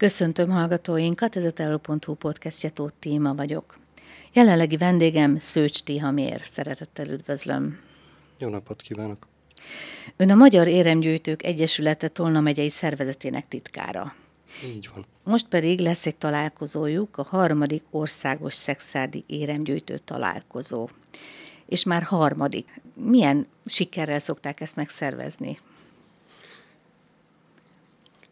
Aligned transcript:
Köszöntöm 0.00 0.50
hallgatóinkat, 0.50 1.36
ez 1.36 1.44
a 1.44 1.50
Tello.hu 1.50 2.14
podcastja 2.14 2.70
Tóth 2.70 2.94
Téma 2.98 3.34
vagyok. 3.34 3.78
Jelenlegi 4.32 4.76
vendégem 4.76 5.38
Szőcs 5.38 5.82
Tihamér. 5.82 6.40
Szeretettel 6.44 7.08
üdvözlöm. 7.08 7.80
Jó 8.38 8.48
napot 8.48 8.80
kívánok! 8.82 9.26
Ön 10.16 10.30
a 10.30 10.34
Magyar 10.34 10.66
Éremgyűjtők 10.68 11.42
Egyesülete 11.42 12.08
Tolna 12.08 12.40
megyei 12.40 12.68
szervezetének 12.68 13.48
titkára. 13.48 14.14
Így 14.64 14.88
van. 14.94 15.06
Most 15.24 15.48
pedig 15.48 15.78
lesz 15.78 16.06
egy 16.06 16.16
találkozójuk, 16.16 17.18
a 17.18 17.22
harmadik 17.22 17.82
országos 17.90 18.54
szexárdi 18.54 19.24
éremgyűjtő 19.26 19.98
találkozó. 19.98 20.88
És 21.66 21.84
már 21.84 22.02
harmadik. 22.02 22.80
Milyen 22.94 23.46
sikerrel 23.66 24.18
szokták 24.18 24.60
ezt 24.60 24.76
megszervezni? 24.76 25.58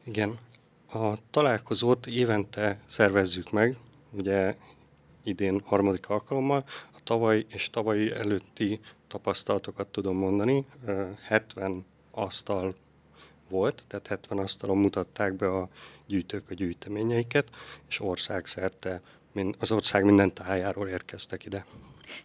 Igen, 0.05 0.38
a 0.92 1.15
találkozót 1.30 2.06
évente 2.06 2.78
szervezzük 2.87 3.51
meg, 3.51 3.77
ugye 4.10 4.56
idén 5.23 5.61
harmadik 5.64 6.09
alkalommal. 6.09 6.64
A 6.92 7.01
tavaly 7.05 7.47
és 7.48 7.70
tavalyi 7.70 8.12
előtti 8.12 8.80
tapasztalatokat 9.09 9.87
tudom 9.87 10.16
mondani. 10.16 10.64
70 11.22 11.84
asztal 12.11 12.75
volt, 13.48 13.84
tehát 13.86 14.06
70 14.06 14.39
asztalon 14.39 14.78
mutatták 14.78 15.34
be 15.34 15.48
a 15.48 15.69
gyűjtők 16.06 16.50
a 16.50 16.55
gyűjteményeiket, 16.55 17.48
és 17.89 18.00
országszerte 18.00 19.00
az 19.58 19.73
ország 19.73 20.05
minden 20.05 20.34
tájáról 20.34 20.89
érkeztek 20.89 21.45
ide. 21.45 21.64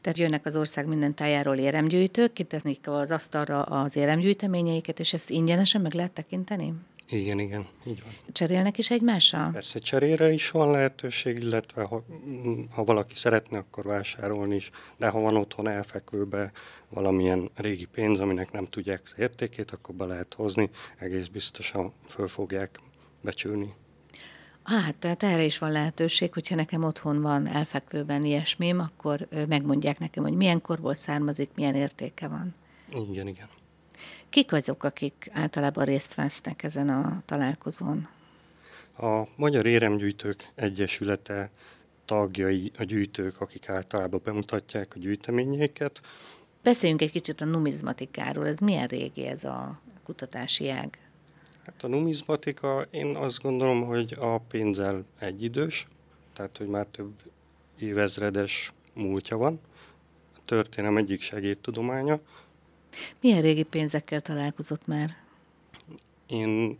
Tehát 0.01 0.19
jönnek 0.19 0.45
az 0.45 0.55
ország 0.55 0.87
minden 0.87 1.13
tájáról 1.13 1.57
éremgyűjtők, 1.57 2.33
kiteszik 2.33 2.87
az 2.87 3.11
asztalra 3.11 3.61
az 3.61 3.95
éremgyűjteményeiket, 3.95 4.99
és 4.99 5.13
ezt 5.13 5.29
ingyenesen 5.29 5.81
meg 5.81 5.93
lehet 5.93 6.11
tekinteni? 6.11 6.73
Igen, 7.09 7.39
igen, 7.39 7.67
így 7.85 8.03
van. 8.03 8.13
Cserélnek 8.31 8.77
is 8.77 8.91
egymással? 8.91 9.51
Persze 9.51 9.79
cserére 9.79 10.31
is 10.31 10.51
van 10.51 10.71
lehetőség, 10.71 11.37
illetve 11.37 11.83
ha, 11.83 12.05
ha 12.71 12.83
valaki 12.83 13.15
szeretne, 13.15 13.57
akkor 13.57 13.85
vásárolni 13.85 14.55
is, 14.55 14.69
de 14.97 15.07
ha 15.07 15.19
van 15.19 15.35
otthon 15.35 15.67
elfekvőbe 15.67 16.51
valamilyen 16.89 17.49
régi 17.55 17.85
pénz, 17.85 18.19
aminek 18.19 18.51
nem 18.51 18.67
tudják 18.69 19.01
az 19.05 19.13
értékét, 19.17 19.71
akkor 19.71 19.95
be 19.95 20.05
lehet 20.05 20.33
hozni, 20.33 20.69
egész 20.97 21.27
biztosan 21.27 21.93
föl 22.07 22.27
fogják 22.27 22.79
becsülni. 23.21 23.73
Hát, 24.63 24.95
tehát 24.95 25.23
erre 25.23 25.43
is 25.43 25.57
van 25.57 25.71
lehetőség, 25.71 26.33
hogyha 26.33 26.55
nekem 26.55 26.83
otthon 26.83 27.21
van 27.21 27.47
elfekvőben 27.47 28.23
ilyesmim, 28.23 28.79
akkor 28.79 29.27
megmondják 29.47 29.99
nekem, 29.99 30.23
hogy 30.23 30.33
milyen 30.33 30.61
korból 30.61 30.93
származik, 30.93 31.49
milyen 31.55 31.75
értéke 31.75 32.27
van. 32.27 32.55
Igen, 33.09 33.27
igen. 33.27 33.47
Kik 34.29 34.51
azok, 34.51 34.83
akik 34.83 35.29
általában 35.33 35.85
részt 35.85 36.15
vesznek 36.15 36.63
ezen 36.63 36.89
a 36.89 37.21
találkozón? 37.25 38.07
A 38.97 39.23
Magyar 39.35 39.65
Éremgyűjtők 39.65 40.51
Egyesülete 40.55 41.49
tagjai, 42.05 42.71
a 42.77 42.83
gyűjtők, 42.83 43.41
akik 43.41 43.69
általában 43.69 44.21
bemutatják 44.23 44.95
a 44.95 44.99
gyűjteményeiket. 44.99 46.01
Beszéljünk 46.63 47.01
egy 47.01 47.11
kicsit 47.11 47.41
a 47.41 47.45
numizmatikáról. 47.45 48.47
Ez 48.47 48.59
milyen 48.59 48.87
régi 48.87 49.25
ez 49.25 49.43
a 49.43 49.79
kutatási 50.03 50.69
ág? 50.69 50.97
Hát 51.65 51.83
a 51.83 51.87
numizmatika, 51.87 52.87
én 52.91 53.15
azt 53.15 53.41
gondolom, 53.41 53.85
hogy 53.85 54.15
a 54.19 54.37
pénzzel 54.37 55.05
egyidős, 55.19 55.87
tehát 56.33 56.57
hogy 56.57 56.67
már 56.67 56.85
több 56.85 57.13
évezredes 57.79 58.73
múltja 58.93 59.37
van. 59.37 59.59
A 60.35 60.39
történelem 60.45 60.97
egyik 60.97 61.21
segédtudománya, 61.21 62.19
milyen 63.21 63.41
régi 63.41 63.63
pénzekkel 63.63 64.21
találkozott 64.21 64.87
már? 64.87 65.15
Én, 66.27 66.77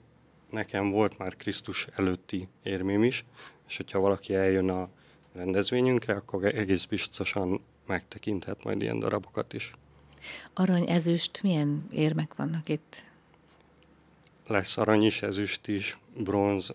nekem 0.49 0.91
volt 0.91 1.17
már 1.17 1.35
Krisztus 1.35 1.87
előtti 1.95 2.47
érmém 2.63 3.03
is, 3.03 3.25
és 3.67 3.77
hogyha 3.77 3.99
valaki 3.99 4.33
eljön 4.33 4.69
a 4.69 4.89
rendezvényünkre, 5.33 6.13
akkor 6.13 6.45
egész 6.45 6.85
biztosan 6.85 7.61
megtekinthet 7.85 8.63
majd 8.63 8.81
ilyen 8.81 8.99
darabokat 8.99 9.53
is. 9.53 9.73
Arany, 10.53 10.89
ezüst, 10.89 11.39
milyen 11.43 11.87
érmek 11.91 12.35
vannak 12.35 12.69
itt? 12.69 13.03
Lesz 14.47 14.77
arany 14.77 15.03
is, 15.03 15.21
ezüst 15.21 15.67
is, 15.67 15.97
bronz, 16.17 16.73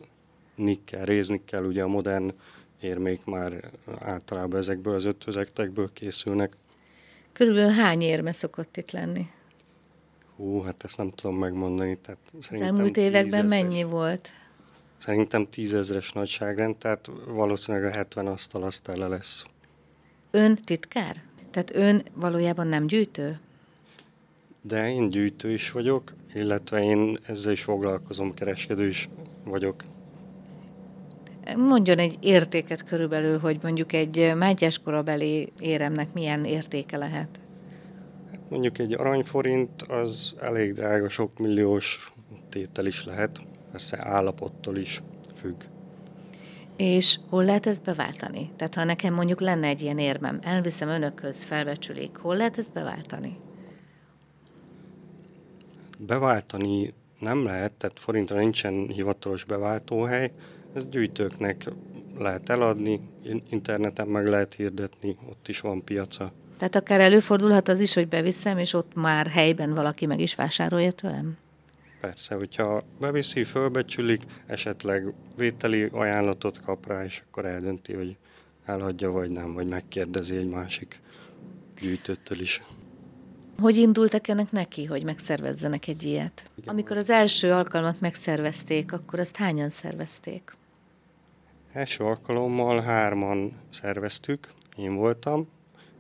nikkel, 0.54 1.04
réznikkel, 1.04 1.64
ugye 1.64 1.82
a 1.82 1.88
modern 1.88 2.32
érmék 2.80 3.24
már 3.24 3.70
általában 3.98 4.58
ezekből 4.58 4.94
az 4.94 5.04
ötvözetekből 5.04 5.92
készülnek. 5.92 6.56
Körülbelül 7.32 7.70
hány 7.70 8.00
érme 8.00 8.32
szokott 8.32 8.76
itt 8.76 8.90
lenni? 8.90 9.26
Hú, 10.36 10.62
hát 10.62 10.84
ezt 10.84 10.96
nem 10.96 11.10
tudom 11.10 11.36
megmondani. 11.36 11.96
Tehát 11.96 12.20
az 12.38 12.48
elmúlt 12.50 12.96
években 12.96 13.40
tízezres, 13.40 13.62
mennyi 13.62 13.82
volt? 13.82 14.30
Szerintem 14.98 15.50
tízezres 15.50 16.12
nagyságrend, 16.12 16.76
tehát 16.76 17.10
valószínűleg 17.26 17.86
a 17.90 17.94
70 17.94 18.26
asztal 18.26 18.62
azt 18.62 18.82
tele 18.82 19.06
lesz. 19.06 19.44
Ön 20.30 20.56
titkár? 20.64 21.22
Tehát 21.50 21.74
ön 21.74 22.02
valójában 22.14 22.66
nem 22.66 22.86
gyűjtő? 22.86 23.40
De 24.60 24.90
én 24.90 25.10
gyűjtő 25.10 25.52
is 25.52 25.70
vagyok, 25.70 26.14
illetve 26.34 26.82
én 26.82 27.18
ezzel 27.26 27.52
is 27.52 27.62
foglalkozom, 27.62 28.34
kereskedő 28.34 28.86
is 28.86 29.08
vagyok. 29.44 29.84
Mondjon 31.56 31.98
egy 31.98 32.16
értéket 32.20 32.84
körülbelül, 32.84 33.38
hogy 33.38 33.58
mondjuk 33.62 33.92
egy 33.92 34.32
Mátyás 34.36 34.78
korabeli 34.78 35.52
éremnek 35.60 36.12
milyen 36.12 36.44
értéke 36.44 36.96
lehet? 36.96 37.28
Hát 38.30 38.40
mondjuk 38.48 38.78
egy 38.78 38.92
aranyforint 38.92 39.82
az 39.82 40.34
elég 40.40 40.72
drága, 40.72 41.08
sok 41.08 41.38
milliós 41.38 42.12
tétel 42.48 42.86
is 42.86 43.04
lehet, 43.04 43.40
persze 43.70 43.98
állapottól 44.00 44.76
is 44.76 45.02
függ. 45.40 45.62
És 46.76 47.18
hol 47.28 47.44
lehet 47.44 47.66
ezt 47.66 47.82
beváltani? 47.82 48.50
Tehát 48.56 48.74
ha 48.74 48.84
nekem 48.84 49.14
mondjuk 49.14 49.40
lenne 49.40 49.66
egy 49.66 49.82
ilyen 49.82 49.98
érmem, 49.98 50.38
elviszem 50.42 50.88
önökhöz, 50.88 51.44
felbecsülik, 51.44 52.16
hol 52.16 52.36
lehet 52.36 52.58
ezt 52.58 52.72
beváltani? 52.72 53.36
Beváltani 55.98 56.94
nem 57.18 57.44
lehet, 57.44 57.72
tehát 57.72 57.98
forintra 57.98 58.38
nincsen 58.38 58.88
hivatalos 58.88 59.44
beváltóhely, 59.44 60.32
ezt 60.78 60.90
gyűjtőknek 60.90 61.70
lehet 62.18 62.48
eladni, 62.48 63.00
interneten 63.50 64.06
meg 64.06 64.26
lehet 64.26 64.54
hirdetni, 64.54 65.16
ott 65.28 65.48
is 65.48 65.60
van 65.60 65.84
piaca. 65.84 66.32
Tehát 66.58 66.74
akár 66.74 67.00
előfordulhat 67.00 67.68
az 67.68 67.80
is, 67.80 67.94
hogy 67.94 68.08
beviszem, 68.08 68.58
és 68.58 68.72
ott 68.72 68.94
már 68.94 69.26
helyben 69.26 69.74
valaki 69.74 70.06
meg 70.06 70.20
is 70.20 70.34
vásárolja 70.34 70.92
tőlem? 70.92 71.36
Persze, 72.00 72.34
hogyha 72.34 72.84
beviszi, 73.00 73.44
fölbecsülik, 73.44 74.22
esetleg 74.46 75.12
vételi 75.36 75.88
ajánlatot 75.92 76.60
kap 76.60 76.86
rá, 76.86 77.04
és 77.04 77.22
akkor 77.26 77.44
eldönti, 77.44 77.92
hogy 77.92 78.16
elhagyja 78.64 79.10
vagy 79.10 79.30
nem, 79.30 79.54
vagy 79.54 79.66
megkérdezi 79.66 80.36
egy 80.36 80.48
másik 80.48 81.00
gyűjtőtől 81.80 82.40
is. 82.40 82.62
Hogy 83.60 83.76
indultak 83.76 84.28
ennek 84.28 84.50
neki, 84.50 84.84
hogy 84.84 85.04
megszervezzenek 85.04 85.86
egy 85.86 86.02
ilyet? 86.02 86.50
Igen. 86.54 86.68
Amikor 86.70 86.96
az 86.96 87.10
első 87.10 87.52
alkalmat 87.52 88.00
megszervezték, 88.00 88.92
akkor 88.92 89.18
azt 89.18 89.36
hányan 89.36 89.70
szervezték? 89.70 90.56
Első 91.72 92.04
alkalommal 92.04 92.80
hárman 92.80 93.52
szerveztük, 93.70 94.52
én 94.76 94.94
voltam, 94.94 95.48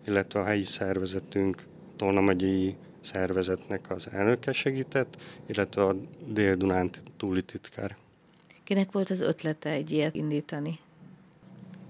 illetve 0.06 0.40
a 0.40 0.44
helyi 0.44 0.64
szervezetünk 0.64 1.66
Tolna 1.96 2.20
megyei 2.20 2.76
szervezetnek 3.00 3.90
az 3.90 4.08
elnöke 4.10 4.52
segített, 4.52 5.16
illetve 5.46 5.84
a 5.84 5.96
Dél-Dunánt 6.26 7.02
túli 7.16 7.42
titkár. 7.42 7.96
Kinek 8.64 8.92
volt 8.92 9.10
az 9.10 9.20
ötlete 9.20 9.70
egy 9.70 9.90
ilyet 9.90 10.14
indítani? 10.14 10.78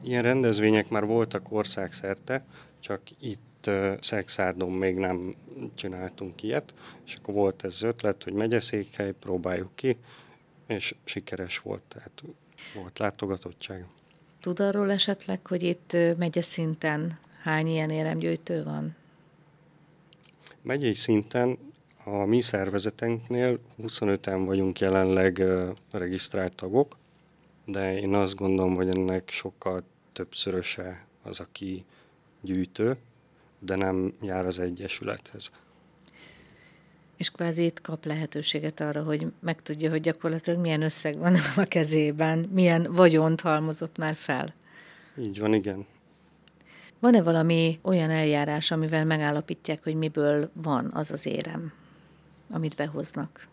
Ilyen 0.03 0.23
rendezvények 0.23 0.89
már 0.89 1.07
voltak 1.07 1.53
országszerte, 1.53 2.45
csak 2.81 3.01
itt 3.21 3.71
Szexárdon 4.01 4.73
még 4.73 4.97
nem 4.97 5.35
csináltunk 5.75 6.43
ilyet, 6.43 6.75
és 7.05 7.15
akkor 7.15 7.35
volt 7.35 7.65
ez 7.65 7.83
ötlet, 7.83 8.23
hogy 8.23 8.33
megyeszékhely, 8.33 9.13
próbáljuk 9.13 9.71
ki, 9.75 9.97
és 10.67 10.95
sikeres 11.05 11.59
volt, 11.59 11.83
tehát 11.89 12.23
volt 12.75 12.99
látogatottság. 12.99 13.87
Tud 14.41 14.61
arról 14.61 14.91
esetleg, 14.91 15.47
hogy 15.47 15.63
itt 15.63 15.97
megye 16.17 16.43
szinten 16.43 17.19
hány 17.43 17.67
ilyen 17.67 17.91
éremgyűjtő 17.91 18.65
van? 18.65 18.97
Megyei 20.63 20.95
szinten 20.95 21.59
a 22.05 22.25
mi 22.25 22.41
szervezetünknél 22.41 23.59
25-en 23.83 24.43
vagyunk 24.47 24.79
jelenleg 24.79 25.43
regisztrált 25.91 26.55
tagok, 26.55 26.97
de 27.65 27.99
én 27.99 28.15
azt 28.15 28.35
gondolom, 28.35 28.75
hogy 28.75 28.89
ennek 28.89 29.31
sokkal 29.31 29.83
többszöröse 30.13 31.07
az, 31.23 31.41
aki 31.41 31.85
gyűjtő, 32.41 32.97
de 33.59 33.77
nem 33.77 34.15
jár 34.23 34.47
az 34.47 34.59
Egyesülethez 34.59 35.51
és 37.19 37.31
kvázi 37.31 37.65
itt 37.65 37.81
kap 37.81 38.05
lehetőséget 38.05 38.81
arra, 38.81 39.03
hogy 39.03 39.26
megtudja, 39.41 39.91
hogy 39.91 40.00
gyakorlatilag 40.00 40.61
milyen 40.61 40.82
összeg 40.82 41.19
van 41.19 41.37
a 41.56 41.65
kezében, 41.65 42.38
milyen 42.38 42.93
vagyont 42.93 43.41
halmozott 43.41 43.97
már 43.97 44.15
fel. 44.15 44.55
Így 45.19 45.38
van, 45.38 45.55
igen. 45.55 45.87
Van-e 47.00 47.23
valami 47.23 47.79
olyan 47.82 48.11
eljárás, 48.11 48.70
amivel 48.70 49.05
megállapítják, 49.05 49.82
hogy 49.82 49.94
miből 49.94 50.50
van 50.53 50.91
az 50.94 51.11
az 51.11 51.26
érem, 51.26 51.73
amit 52.50 52.76
behoznak? 52.76 53.49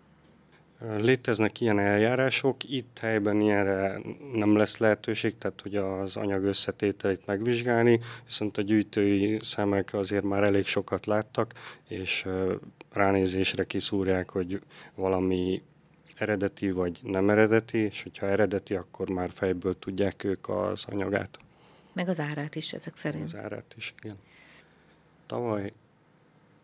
Léteznek 0.97 1.61
ilyen 1.61 1.79
eljárások, 1.79 2.63
itt 2.63 2.97
helyben 2.99 3.41
ilyenre 3.41 3.99
nem 4.33 4.55
lesz 4.55 4.77
lehetőség, 4.77 5.37
tehát 5.37 5.61
hogy 5.61 5.75
az 5.75 6.15
anyag 6.15 6.43
összetételét 6.43 7.25
megvizsgálni, 7.25 7.99
viszont 8.25 8.57
a 8.57 8.61
gyűjtői 8.61 9.39
szemek 9.41 9.93
azért 9.93 10.23
már 10.23 10.43
elég 10.43 10.65
sokat 10.65 11.05
láttak, 11.05 11.53
és 11.87 12.27
ránézésre 12.91 13.63
kiszúrják, 13.63 14.29
hogy 14.29 14.61
valami 14.95 15.61
eredeti 16.15 16.71
vagy 16.71 16.99
nem 17.03 17.29
eredeti, 17.29 17.77
és 17.77 18.03
hogyha 18.03 18.27
eredeti, 18.27 18.75
akkor 18.75 19.09
már 19.09 19.29
fejből 19.31 19.79
tudják 19.79 20.23
ők 20.23 20.49
az 20.49 20.85
anyagát. 20.87 21.39
Meg 21.93 22.07
az 22.07 22.19
árát 22.19 22.55
is 22.55 22.73
ezek 22.73 22.95
szerint. 22.95 23.23
Az 23.23 23.35
árát 23.35 23.73
is, 23.77 23.93
igen. 24.03 24.17
Tavaly 25.25 25.73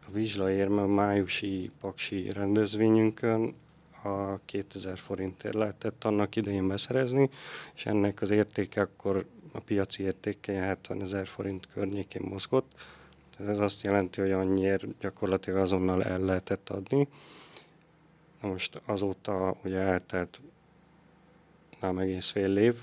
a 0.08 0.12
Vizsla 0.12 0.52
érme 0.52 0.86
májusi 0.86 1.72
paksi 1.80 2.30
rendezvényünkön 2.30 3.56
a 4.04 4.40
2000 4.46 4.98
forintért 4.98 5.54
lehetett 5.54 6.04
annak 6.04 6.36
idején 6.36 6.68
beszerezni, 6.68 7.30
és 7.76 7.86
ennek 7.86 8.22
az 8.22 8.30
értéke 8.30 8.82
akkor 8.82 9.26
a 9.52 9.60
piaci 9.60 10.04
értéke 10.04 10.54
70 10.54 11.02
ezer 11.02 11.28
forint 11.28 11.68
környékén 11.74 12.22
mozgott. 12.30 12.72
Tehát 13.38 13.52
ez 13.52 13.60
azt 13.60 13.84
jelenti, 13.84 14.22
hogy 14.22 14.32
annyiért 14.32 14.98
gyakorlatilag 15.00 15.60
azonnal 15.60 16.04
el 16.04 16.20
lehetett 16.20 16.70
adni. 16.70 17.08
Na 18.42 18.48
most 18.48 18.82
azóta 18.86 19.56
ugye 19.64 19.78
eltelt 19.78 20.40
nem 21.80 21.98
egész 21.98 22.30
fél 22.30 22.58
év, 22.58 22.76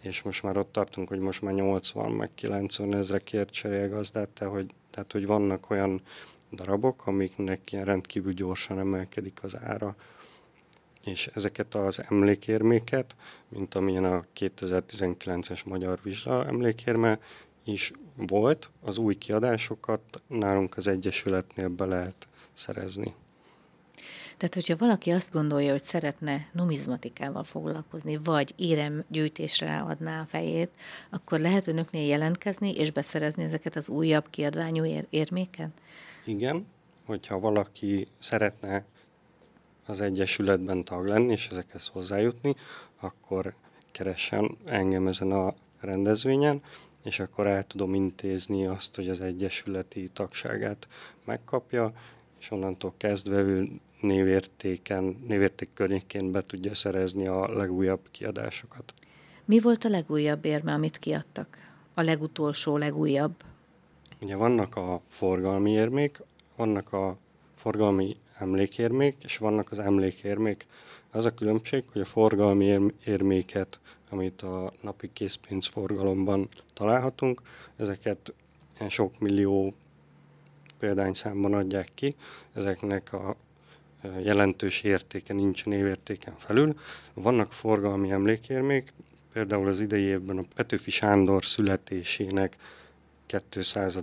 és 0.00 0.22
most 0.22 0.42
már 0.42 0.56
ott 0.56 0.72
tartunk, 0.72 1.08
hogy 1.08 1.18
most 1.18 1.42
már 1.42 1.54
80 1.54 2.10
meg 2.10 2.30
90 2.34 2.94
ezre 2.94 3.18
kért 3.18 3.50
cserélgazdát, 3.50 4.28
tehát 4.28 4.52
hogy, 4.52 4.74
tehát 4.90 5.12
hogy 5.12 5.26
vannak 5.26 5.70
olyan 5.70 6.02
darabok, 6.52 7.06
amiknek 7.06 7.72
ilyen 7.72 7.84
rendkívül 7.84 8.32
gyorsan 8.32 8.78
emelkedik 8.78 9.42
az 9.42 9.56
ára, 9.56 9.96
és 11.04 11.30
ezeket 11.34 11.74
az 11.74 12.02
emlékérméket, 12.08 13.16
mint 13.48 13.74
amilyen 13.74 14.04
a 14.04 14.24
2019-es 14.36 15.64
Magyar 15.64 15.98
Vizsla 16.02 16.46
emlékérme 16.46 17.18
is 17.64 17.92
volt, 18.16 18.70
az 18.80 18.98
új 18.98 19.14
kiadásokat 19.14 20.20
nálunk 20.26 20.76
az 20.76 20.86
Egyesületnél 20.86 21.68
be 21.68 21.84
lehet 21.84 22.26
szerezni. 22.52 23.14
Tehát, 24.36 24.54
hogyha 24.54 24.76
valaki 24.76 25.10
azt 25.10 25.32
gondolja, 25.32 25.70
hogy 25.70 25.82
szeretne 25.82 26.48
numizmatikával 26.52 27.44
foglalkozni, 27.44 28.16
vagy 28.24 28.54
éremgyűjtésre 28.56 29.78
adná 29.78 30.20
a 30.20 30.24
fejét, 30.24 30.70
akkor 31.10 31.40
lehet 31.40 31.66
önöknél 31.66 32.06
jelentkezni 32.06 32.74
és 32.74 32.90
beszerezni 32.90 33.44
ezeket 33.44 33.76
az 33.76 33.88
újabb 33.88 34.30
kiadványú 34.30 34.84
ér- 34.84 35.06
érméket? 35.10 35.70
Igen, 36.24 36.66
hogyha 37.04 37.38
valaki 37.38 38.08
szeretne 38.18 38.84
az 39.86 40.00
Egyesületben 40.00 40.84
tag 40.84 41.06
lenni, 41.06 41.32
és 41.32 41.48
ezekhez 41.50 41.86
hozzájutni, 41.86 42.56
akkor 43.00 43.54
keressen 43.92 44.56
engem 44.64 45.06
ezen 45.06 45.32
a 45.32 45.54
rendezvényen, 45.80 46.62
és 47.02 47.20
akkor 47.20 47.46
el 47.46 47.66
tudom 47.66 47.94
intézni 47.94 48.66
azt, 48.66 48.94
hogy 48.94 49.08
az 49.08 49.20
Egyesületi 49.20 50.10
tagságát 50.12 50.88
megkapja, 51.24 51.92
és 52.40 52.50
onnantól 52.50 52.94
kezdve 52.96 53.40
ő 53.40 53.68
névértéken, 54.00 55.24
névérték 55.26 55.68
környékén 55.74 56.30
be 56.32 56.46
tudja 56.46 56.74
szerezni 56.74 57.26
a 57.26 57.52
legújabb 57.56 58.00
kiadásokat. 58.10 58.92
Mi 59.44 59.60
volt 59.60 59.84
a 59.84 59.88
legújabb 59.88 60.44
érme, 60.44 60.72
amit 60.72 60.98
kiadtak? 60.98 61.58
A 61.94 62.02
legutolsó, 62.02 62.76
legújabb? 62.76 63.34
Ugye 64.20 64.36
vannak 64.36 64.76
a 64.76 65.00
forgalmi 65.08 65.70
érmék, 65.70 66.22
vannak 66.56 66.92
a 66.92 67.16
forgalmi 67.54 68.16
emlékérmék, 68.42 69.16
és 69.24 69.36
vannak 69.36 69.70
az 69.70 69.78
emlékérmék. 69.78 70.66
Az 71.10 71.26
a 71.26 71.34
különbség, 71.34 71.84
hogy 71.92 72.00
a 72.00 72.04
forgalmi 72.04 72.92
érméket, 73.04 73.78
amit 74.10 74.42
a 74.42 74.72
napi 74.80 75.10
készpénz 75.12 75.66
forgalomban 75.66 76.48
találhatunk, 76.74 77.42
ezeket 77.76 78.32
sok 78.88 79.18
millió 79.18 79.74
példányszámban 80.78 81.54
adják 81.54 81.90
ki, 81.94 82.14
ezeknek 82.52 83.12
a 83.12 83.36
jelentős 84.22 84.82
értéke 84.82 85.34
nincs 85.34 85.64
névértéken 85.64 86.36
felül. 86.36 86.74
Vannak 87.14 87.52
forgalmi 87.52 88.10
emlékérmék, 88.10 88.92
például 89.32 89.68
az 89.68 89.80
idei 89.80 90.02
évben 90.02 90.38
a 90.38 90.44
Petőfi 90.54 90.90
Sándor 90.90 91.44
születésének 91.44 92.56
200. 93.48 94.02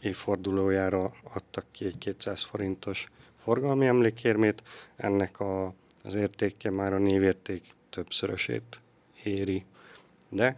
évfordulójára 0.00 1.12
adtak 1.22 1.64
ki 1.70 1.84
egy 1.84 1.98
200 1.98 2.42
forintos 2.42 3.08
forgalmi 3.44 3.86
emlékérmét, 3.86 4.62
ennek 4.96 5.40
a, 5.40 5.74
az 6.02 6.14
értéke 6.14 6.70
már 6.70 6.92
a 6.92 6.98
névérték 6.98 7.74
többszörösét 7.90 8.80
éri. 9.22 9.64
De 10.28 10.56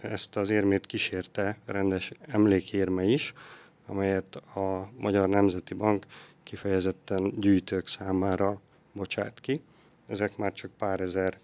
ezt 0.00 0.36
az 0.36 0.50
érmét 0.50 0.86
kísérte 0.86 1.58
rendes 1.64 2.12
emlékérme 2.26 3.04
is, 3.04 3.32
amelyet 3.86 4.36
a 4.36 4.90
Magyar 4.98 5.28
Nemzeti 5.28 5.74
Bank 5.74 6.06
kifejezetten 6.42 7.32
gyűjtők 7.40 7.86
számára 7.86 8.60
bocsát 8.92 9.40
ki. 9.40 9.60
Ezek 10.06 10.36
már 10.36 10.52
csak 10.52 10.70
pár 10.78 11.00
ezer 11.00 11.38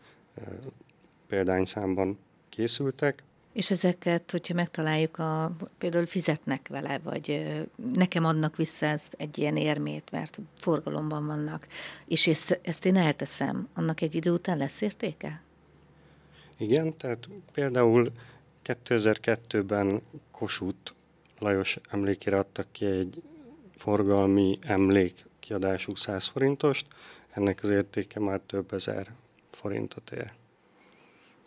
példányszámban 1.26 2.18
készültek, 2.48 3.22
és 3.52 3.70
ezeket, 3.70 4.30
hogyha 4.30 4.54
megtaláljuk, 4.54 5.18
a, 5.18 5.56
például 5.78 6.06
fizetnek 6.06 6.68
vele, 6.68 6.98
vagy 6.98 7.44
nekem 7.92 8.24
adnak 8.24 8.56
vissza 8.56 8.86
ezt 8.86 9.14
egy 9.18 9.38
ilyen 9.38 9.56
érmét, 9.56 10.10
mert 10.10 10.40
forgalomban 10.58 11.26
vannak, 11.26 11.66
és 12.06 12.26
ezt, 12.26 12.60
ezt 12.62 12.84
én 12.84 12.96
elteszem, 12.96 13.68
annak 13.74 14.00
egy 14.00 14.14
idő 14.14 14.30
után 14.30 14.56
lesz 14.58 14.80
értéke? 14.80 15.42
Igen, 16.56 16.96
tehát 16.96 17.28
például 17.52 18.12
2002-ben 18.64 20.02
Kossuth 20.30 20.92
Lajos 21.38 21.78
emlékére 21.90 22.38
adtak 22.38 22.66
ki 22.72 22.84
egy 22.86 23.22
forgalmi 23.76 24.58
emlék 24.62 25.24
kiadású 25.40 25.94
100 25.94 26.26
forintost, 26.26 26.86
ennek 27.30 27.62
az 27.62 27.70
értéke 27.70 28.20
már 28.20 28.40
több 28.46 28.72
ezer 28.72 29.12
forintot 29.50 30.10
ér. 30.10 30.32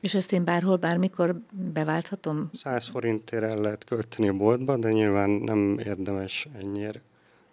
És 0.05 0.13
ezt 0.13 0.31
én 0.31 0.43
bárhol, 0.43 0.77
bármikor 0.77 1.35
beválthatom? 1.51 2.49
100 2.53 2.87
forintért 2.87 3.43
el 3.43 3.57
lehet 3.57 3.83
költeni 3.83 4.27
a 4.27 4.33
boltba, 4.33 4.77
de 4.77 4.91
nyilván 4.91 5.29
nem 5.29 5.79
érdemes 5.79 6.47
ennyire 6.59 7.01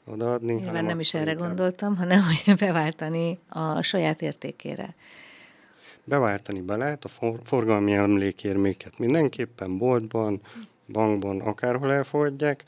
odaadni. 0.04 0.52
Nyilván 0.52 0.84
nem 0.84 1.00
is 1.00 1.14
erre 1.14 1.30
inkább... 1.30 1.46
gondoltam, 1.46 1.96
hanem 1.96 2.20
hogy 2.22 2.54
beváltani 2.66 3.38
a 3.48 3.82
saját 3.82 4.22
értékére. 4.22 4.94
Beváltani 6.04 6.60
be 6.60 6.76
lehet 6.76 7.04
a 7.04 7.08
for- 7.08 7.40
forgalmi 7.44 7.92
emlékérméket 7.92 8.98
mindenképpen 8.98 9.78
boltban, 9.78 10.40
bankban, 10.88 11.40
akárhol 11.40 11.92
elfogadják, 11.92 12.64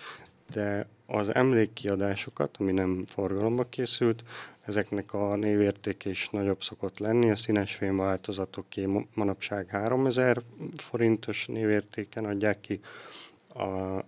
de 0.53 0.87
az 1.06 1.34
emlékkiadásokat, 1.34 2.56
ami 2.56 2.73
nem 2.73 3.04
forgalomba 3.06 3.64
készült, 3.64 4.25
ezeknek 4.66 5.12
a 5.12 5.37
névértéke 5.37 6.11
is 6.11 6.28
nagyobb 6.30 6.62
szokott 6.62 6.99
lenni. 6.99 7.30
A 7.30 7.37
színes 7.37 7.75
fém 7.75 7.96
változatoké 7.96 8.88
manapság 9.14 9.68
3000 9.68 10.42
forintos 10.76 11.46
névértéken 11.46 12.25
adják 12.25 12.61
ki, 12.61 12.80
a, 13.54 13.99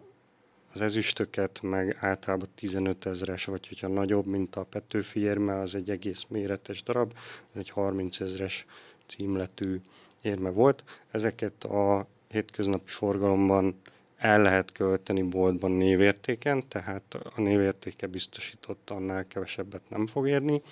az 0.73 0.81
ezüstöket 0.81 1.63
meg 1.63 1.99
általában 2.01 2.49
15 2.55 3.07
ezeres, 3.07 3.45
vagy 3.45 3.69
hogyha 3.69 3.89
nagyobb, 3.89 4.27
mint 4.27 4.57
a 4.57 4.65
Petőfi 4.65 5.21
érme, 5.21 5.59
az 5.59 5.75
egy 5.75 5.91
egész 5.91 6.27
méretes 6.29 6.83
darab, 6.83 7.13
ez 7.53 7.61
egy 7.61 7.71
30 7.71 8.21
ezeres 8.21 8.67
címletű 9.07 9.81
érme 10.21 10.51
volt. 10.51 10.85
Ezeket 11.11 11.65
a 11.65 12.07
hétköznapi 12.29 12.91
forgalomban 12.91 13.81
el 14.17 14.43
lehet 14.43 14.73
költeni 14.73 15.23
boltban 15.23 15.71
névértéken, 15.71 16.69
tehát 16.69 17.15
a 17.35 17.41
névértéke 17.41 18.07
biztosított 18.07 18.91
annál 18.91 19.27
kevesebbet 19.27 19.83
nem 19.89 20.07
fog 20.07 20.29
érni. 20.29 20.63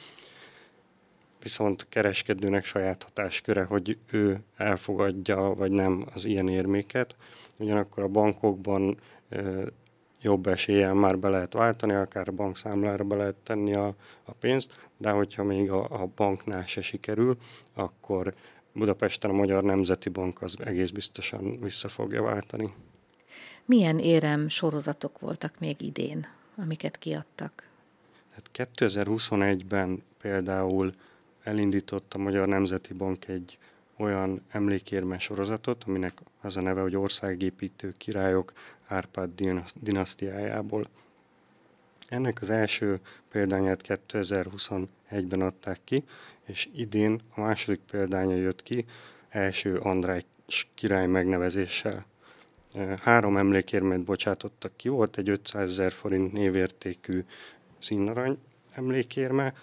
Viszont 1.42 1.82
a 1.82 1.86
kereskedőnek 1.88 2.64
saját 2.64 3.02
hatásköre, 3.02 3.64
hogy 3.64 3.98
ő 4.10 4.40
elfogadja 4.56 5.40
vagy 5.40 5.70
nem 5.70 6.06
az 6.14 6.24
ilyen 6.24 6.48
érméket. 6.48 7.16
Ugyanakkor 7.58 8.02
a 8.02 8.08
bankokban 8.08 8.98
jobb 10.20 10.46
eséllyel 10.46 10.94
már 10.94 11.18
be 11.18 11.28
lehet 11.28 11.52
váltani, 11.52 11.92
akár 11.92 12.28
a 12.28 12.32
bankszámlára 12.32 13.04
be 13.04 13.16
lehet 13.16 13.36
tenni 13.42 13.74
a, 13.74 13.94
a 14.24 14.32
pénzt, 14.32 14.88
de 14.96 15.10
hogyha 15.10 15.42
még 15.42 15.70
a, 15.70 16.02
a 16.02 16.08
banknál 16.16 16.66
se 16.66 16.82
sikerül, 16.82 17.36
akkor 17.74 18.34
Budapesten 18.72 19.30
a 19.30 19.34
Magyar 19.34 19.62
Nemzeti 19.62 20.08
Bank 20.08 20.42
az 20.42 20.56
egész 20.64 20.90
biztosan 20.90 21.60
vissza 21.60 21.88
fogja 21.88 22.22
váltani. 22.22 22.72
Milyen 23.66 23.98
érem 23.98 24.48
sorozatok 24.48 25.18
voltak 25.18 25.58
még 25.58 25.80
idén, 25.80 26.26
amiket 26.56 26.98
kiadtak? 26.98 27.68
Hát 28.34 28.70
2021-ben 28.76 30.02
például 30.20 30.94
elindított 31.42 32.14
a 32.14 32.18
Magyar 32.18 32.48
Nemzeti 32.48 32.92
Bank 32.92 33.28
egy 33.28 33.58
olyan 33.96 34.42
emlékérme 34.50 35.18
sorozatot, 35.18 35.84
aminek 35.84 36.12
az 36.40 36.56
a 36.56 36.60
neve, 36.60 36.80
hogy 36.80 36.96
Országépítő 36.96 37.94
Királyok 37.98 38.52
Árpád 38.86 39.30
dinasztiájából. 39.80 40.88
Ennek 42.08 42.40
az 42.40 42.50
első 42.50 43.00
példányát 43.28 43.80
2021-ben 43.88 45.40
adták 45.40 45.80
ki, 45.84 46.04
és 46.44 46.68
idén 46.74 47.20
a 47.34 47.40
második 47.40 47.80
példánya 47.90 48.36
jött 48.36 48.62
ki 48.62 48.84
első 49.28 49.76
András 49.76 50.24
király 50.74 51.06
megnevezéssel. 51.06 52.06
Három 53.00 53.36
emlékérmet 53.36 54.04
bocsátottak 54.04 54.76
ki, 54.76 54.88
volt 54.88 55.18
egy 55.18 55.28
500 55.28 55.70
ezer 55.70 55.92
forint 55.92 56.32
névértékű 56.32 57.24
színarany 57.78 58.38
emlékérme, 58.70 59.54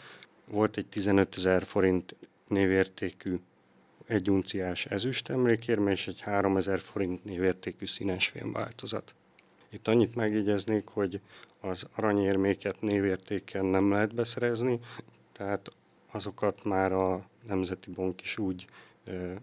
volt 0.46 0.78
egy 0.78 0.88
15 0.88 1.36
ezer 1.38 1.64
forint 1.64 2.16
névértékű 2.48 3.40
egy 4.06 4.30
unciás 4.30 4.86
ezüst 4.86 5.30
emlékérme 5.30 5.92
és 5.92 6.08
egy 6.08 6.22
3000 6.22 6.80
forint 6.80 7.24
névértékű 7.24 7.86
színes 7.86 8.34
változat. 8.44 9.16
Itt 9.70 9.88
annyit 9.88 10.16
megjegyeznék, 10.16 10.88
hogy 10.88 11.20
az 11.60 11.88
aranyérméket 11.96 12.82
névértéken 12.82 13.66
nem 13.66 13.92
lehet 13.92 14.16
beszerezni, 14.16 14.80
tehát 15.32 15.72
azokat 16.12 16.64
már 16.64 16.92
a 16.92 17.28
Nemzeti 17.48 17.92
Bank 17.92 18.22
is 18.22 18.38
úgy 18.38 18.66
ö, 19.04 19.34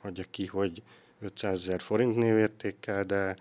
adja 0.00 0.24
ki, 0.30 0.46
hogy 0.46 0.82
500 1.20 1.58
ezer 1.58 1.80
forint 1.80 2.16
névértékkel, 2.16 3.04
de 3.04 3.36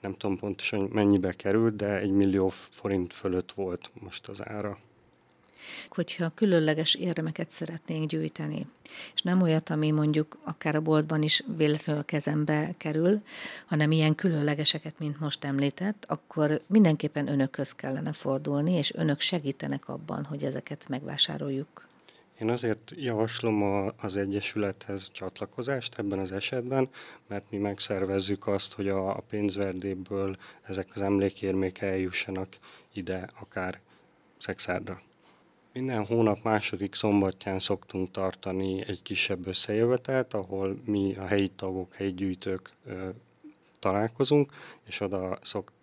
nem 0.00 0.16
tudom 0.16 0.38
pontosan 0.38 0.88
mennyibe 0.92 1.32
került, 1.32 1.76
de 1.76 1.98
egy 1.98 2.10
millió 2.10 2.48
forint 2.48 3.12
fölött 3.12 3.52
volt 3.52 3.90
most 4.00 4.28
az 4.28 4.46
ára 4.46 4.78
hogyha 5.88 6.32
különleges 6.34 6.94
érdemeket 6.94 7.50
szeretnénk 7.50 8.08
gyűjteni, 8.08 8.66
és 9.14 9.22
nem 9.22 9.42
olyat, 9.42 9.70
ami 9.70 9.90
mondjuk 9.90 10.38
akár 10.44 10.74
a 10.74 10.80
boltban 10.80 11.22
is 11.22 11.42
véletlenül 11.56 12.02
a 12.02 12.04
kezembe 12.04 12.74
kerül, 12.78 13.22
hanem 13.66 13.90
ilyen 13.90 14.14
különlegeseket, 14.14 14.98
mint 14.98 15.20
most 15.20 15.44
említett, 15.44 16.04
akkor 16.08 16.60
mindenképpen 16.66 17.28
önökhöz 17.28 17.72
kellene 17.72 18.12
fordulni, 18.12 18.72
és 18.72 18.94
önök 18.94 19.20
segítenek 19.20 19.88
abban, 19.88 20.24
hogy 20.24 20.44
ezeket 20.44 20.88
megvásároljuk. 20.88 21.90
Én 22.42 22.50
azért 22.50 22.92
javaslom 22.96 23.62
a, 23.62 23.92
az 23.96 24.16
Egyesülethez 24.16 25.10
csatlakozást 25.12 25.98
ebben 25.98 26.18
az 26.18 26.32
esetben, 26.32 26.88
mert 27.26 27.50
mi 27.50 27.56
megszervezzük 27.56 28.46
azt, 28.46 28.72
hogy 28.72 28.88
a, 28.88 29.16
a 29.16 29.22
pénzverdéből 29.28 30.36
ezek 30.62 30.88
az 30.94 31.02
emlékérmék 31.02 31.80
eljussanak 31.80 32.58
ide, 32.92 33.28
akár 33.40 33.80
Szexárdra. 34.38 35.02
Minden 35.72 36.04
hónap 36.04 36.42
második 36.42 36.94
szombatján 36.94 37.58
szoktunk 37.58 38.10
tartani 38.10 38.84
egy 38.86 39.02
kisebb 39.02 39.46
összejövetelt, 39.46 40.34
ahol 40.34 40.82
mi 40.84 41.14
a 41.16 41.26
helyi 41.26 41.48
tagok, 41.56 41.94
helyi 41.94 42.12
gyűjtők 42.12 42.70
ö, 42.86 43.08
találkozunk, 43.78 44.52
és 44.86 45.00
oda 45.00 45.38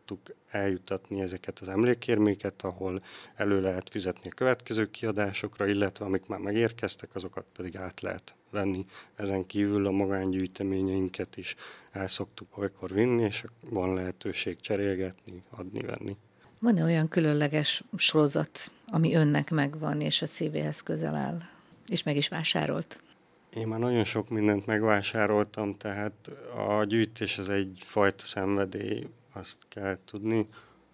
szoktuk 0.10 0.36
eljutatni 0.51 1.22
ezeket 1.22 1.60
az 1.60 1.68
emlékérméket, 1.68 2.62
ahol 2.62 3.04
elő 3.36 3.62
lehet 3.62 3.89
fizetni 3.89 4.30
a 4.30 4.34
következő 4.36 4.92
kiadásokra, 4.92 5.68
illetve 5.68 6.06
amik 6.06 6.25
már 6.25 6.39
megérkeztek, 6.39 7.16
azokat 7.16 7.46
pedig 7.56 7.78
át 7.78 8.01
lehet 8.01 8.34
venni. 8.50 8.86
Ezen 9.16 9.46
kívül 9.46 9.86
a 9.86 9.92
magángyűjteményeinket 9.92 11.38
is 11.38 11.56
el 11.92 12.08
szoktuk 12.08 12.58
olykor 12.58 12.94
vinni, 12.94 13.24
és 13.24 13.44
van 13.70 13.94
lehetőség 13.94 14.60
cserélgetni, 14.60 15.44
adni-venni. 15.50 16.18
Van-e 16.60 16.84
olyan 16.84 17.08
különleges 17.08 17.84
sorozat, 17.96 18.72
ami 18.88 19.16
önnek 19.16 19.50
megvan, 19.50 20.01
és 20.01 20.22
a 20.22 20.25
szívéhez 20.25 20.82
közel 20.82 21.16
áll, 21.16 21.39
és 21.88 22.04
meg 22.04 22.16
is 22.16 22.28
vásárolt? 22.28 23.01
Én 23.50 23.68
már 23.68 23.80
nagyon 23.80 24.04
sok 24.04 24.30
mindent 24.30 24.66
megvásároltam, 24.66 25.78
tehát 25.78 26.32
a 26.68 26.84
gyűjtés 26.84 27.38
az 27.38 27.50
egyfajta 27.50 28.25
szenvedély, 28.25 29.08
azt 29.39 29.58
kell 29.67 29.98
tudni, 30.05 30.48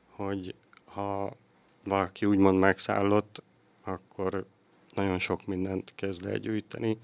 hogy 0.10 0.56
ha 0.86 1.38
valaki 1.84 2.26
úgymond 2.26 2.60
megszállott, 2.60 3.44
akkor 3.84 4.46
nagyon 4.94 5.20
sok 5.20 5.46
mindent 5.46 5.92
kezd 5.96 6.26
el 6.26 6.38
gyűjteni. 6.38 6.98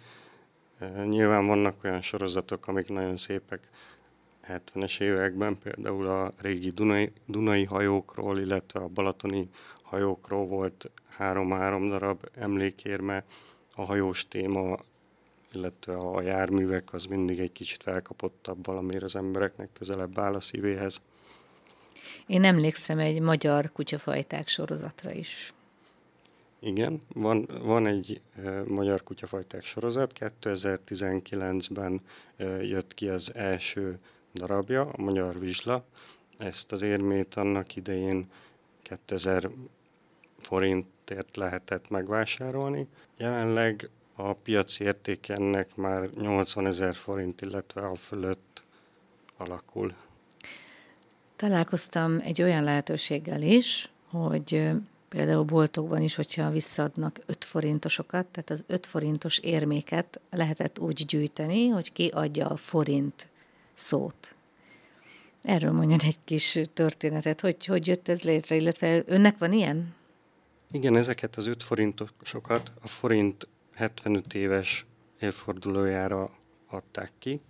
Nyilván 1.03 1.47
vannak 1.47 1.83
olyan 1.83 2.01
sorozatok, 2.01 2.67
amik 2.67 2.87
nagyon 2.87 3.17
szépek, 3.17 3.69
70-es 4.47 5.01
években 5.01 5.57
például 5.57 6.07
a 6.07 6.33
régi 6.37 6.69
Dunai, 6.69 7.11
Dunai 7.25 7.63
hajókról, 7.63 8.39
illetve 8.39 8.79
a 8.79 8.87
balatoni 8.87 9.49
hajókról 9.81 10.45
volt 10.45 10.91
három-három 11.07 11.89
darab 11.89 12.29
emlékérme, 12.33 13.25
a 13.75 13.81
hajós 13.81 14.27
téma, 14.27 14.77
illetve 15.51 15.97
a 15.97 16.21
járművek 16.21 16.93
az 16.93 17.05
mindig 17.05 17.39
egy 17.39 17.51
kicsit 17.51 17.83
felkapottabb 17.83 18.65
valamiért 18.65 19.03
az 19.03 19.15
embereknek 19.15 19.69
közelebb 19.73 20.19
áll 20.19 20.33
a 20.33 20.39
szívéhez. 20.39 21.01
Én 22.27 22.43
emlékszem 22.43 22.99
egy 22.99 23.19
magyar 23.19 23.71
kutyafajták 23.71 24.47
sorozatra 24.47 25.11
is. 25.11 25.53
Igen, 26.59 27.01
van, 27.13 27.47
van 27.61 27.85
egy 27.85 28.21
e, 28.43 28.63
magyar 28.63 29.03
kutyafajták 29.03 29.63
sorozat, 29.63 30.13
2019-ben 30.19 32.01
e, 32.37 32.43
jött 32.45 32.93
ki 32.93 33.07
az 33.07 33.35
első 33.35 33.99
darabja, 34.33 34.81
a 34.81 35.01
Magyar 35.01 35.39
Vizsla. 35.39 35.85
Ezt 36.37 36.71
az 36.71 36.81
érmét 36.81 37.35
annak 37.35 37.75
idején 37.75 38.29
2000 38.81 39.49
forintért 40.39 41.35
lehetett 41.35 41.89
megvásárolni. 41.89 42.87
Jelenleg 43.17 43.89
a 44.15 44.33
piaci 44.33 44.83
érték 44.83 45.29
ennek 45.29 45.75
már 45.75 46.09
80 46.09 46.65
ezer 46.65 46.95
forint, 46.95 47.41
illetve 47.41 47.81
a 47.81 47.95
fölött 47.95 48.63
alakul. 49.37 49.93
Találkoztam 51.41 52.19
egy 52.23 52.41
olyan 52.41 52.63
lehetőséggel 52.63 53.41
is, 53.41 53.89
hogy 54.09 54.69
például 55.09 55.43
boltokban 55.43 56.01
is, 56.01 56.15
hogyha 56.15 56.49
visszaadnak 56.49 57.19
5 57.25 57.45
forintosokat, 57.45 58.25
tehát 58.25 58.49
az 58.49 58.63
5 58.67 58.85
forintos 58.85 59.37
érméket 59.37 60.19
lehetett 60.29 60.79
úgy 60.79 61.05
gyűjteni, 61.05 61.67
hogy 61.67 61.91
ki 61.91 62.07
adja 62.07 62.47
a 62.47 62.55
forint 62.55 63.27
szót. 63.73 64.35
Erről 65.41 65.71
mondjon 65.71 65.99
egy 66.03 66.17
kis 66.23 66.59
történetet, 66.73 67.41
hogy 67.41 67.65
hogy 67.65 67.87
jött 67.87 68.07
ez 68.07 68.21
létre, 68.21 68.55
illetve 68.55 69.03
önnek 69.05 69.37
van 69.37 69.53
ilyen? 69.53 69.95
Igen, 70.71 70.95
ezeket 70.95 71.35
az 71.35 71.47
5 71.47 71.63
forintosokat 71.63 72.71
a 72.81 72.87
forint 72.87 73.47
75 73.73 74.33
éves 74.33 74.85
évfordulójára 75.19 76.31
adták 76.69 77.11
ki. 77.19 77.41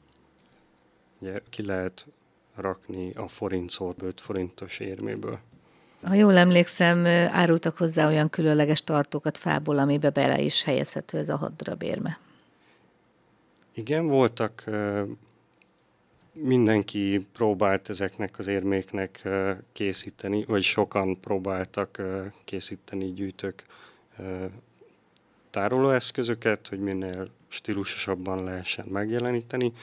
Ugye 1.19 1.41
ki 1.49 1.65
lehet 1.65 2.05
rakni 2.55 3.11
a 3.15 3.27
forint 3.27 3.69
szót 3.69 4.01
5 4.01 4.21
forintos 4.21 4.79
érméből. 4.79 5.39
Ha 6.03 6.13
jól 6.13 6.37
emlékszem, 6.37 7.05
árultak 7.31 7.77
hozzá 7.77 8.07
olyan 8.07 8.29
különleges 8.29 8.83
tartókat 8.83 9.37
fából, 9.37 9.77
amibe 9.77 10.09
bele 10.09 10.39
is 10.39 10.63
helyezhető 10.63 11.17
ez 11.17 11.29
a 11.29 11.35
hat 11.35 11.55
darab 11.55 11.83
érme. 11.83 12.19
Igen, 13.73 14.07
voltak 14.07 14.63
mindenki 16.33 17.27
próbált 17.33 17.89
ezeknek 17.89 18.39
az 18.39 18.47
érméknek 18.47 19.27
készíteni, 19.73 20.45
vagy 20.45 20.63
sokan 20.63 21.19
próbáltak 21.19 22.01
készíteni 22.45 23.13
gyűjtők 23.13 23.65
tárolóeszközöket, 25.49 26.67
hogy 26.67 26.79
minél 26.79 27.29
stílusosabban 27.47 28.43
lehessen 28.43 28.85
megjeleníteni. 28.85 29.73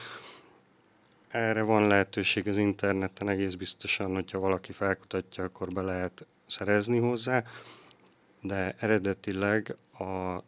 Erre 1.29 1.61
van 1.61 1.87
lehetőség 1.87 2.47
az 2.47 2.57
interneten 2.57 3.29
egész 3.29 3.53
biztosan, 3.53 4.13
hogyha 4.13 4.39
valaki 4.39 4.71
felkutatja, 4.71 5.43
akkor 5.43 5.73
be 5.73 5.81
lehet 5.81 6.25
szerezni 6.45 6.97
hozzá, 6.99 7.43
de 8.41 8.75
eredetileg 8.79 9.75
a, 9.97 10.43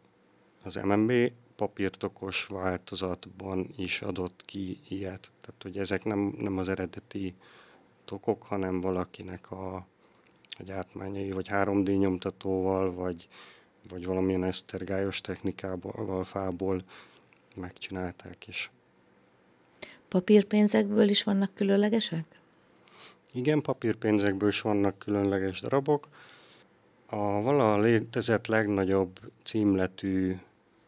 az 0.62 0.74
MMB 0.74 1.12
papírtokos 1.56 2.46
változatban 2.46 3.68
is 3.76 4.00
adott 4.00 4.42
ki 4.44 4.80
ilyet. 4.88 5.30
Tehát, 5.40 5.62
hogy 5.62 5.78
ezek 5.78 6.04
nem, 6.04 6.34
nem 6.38 6.58
az 6.58 6.68
eredeti 6.68 7.34
tokok, 8.04 8.42
hanem 8.42 8.80
valakinek 8.80 9.50
a, 9.50 9.74
a 10.58 10.62
gyártmányai, 10.62 11.30
vagy 11.30 11.46
3D 11.50 11.98
nyomtatóval, 11.98 12.94
vagy, 12.94 13.28
vagy 13.88 14.06
valamilyen 14.06 14.44
esztergályos 14.44 15.20
technikával, 15.20 16.24
fából 16.24 16.84
megcsinálták 17.56 18.46
is. 18.46 18.70
Papírpénzekből 20.12 21.08
is 21.08 21.22
vannak 21.22 21.54
különlegesek? 21.54 22.24
Igen, 23.32 23.60
papírpénzekből 23.60 24.48
is 24.48 24.60
vannak 24.60 24.98
különleges 24.98 25.60
darabok. 25.60 26.08
A 27.06 27.16
vala 27.16 27.78
létezett 27.78 28.46
legnagyobb 28.46 29.20
címletű 29.42 30.36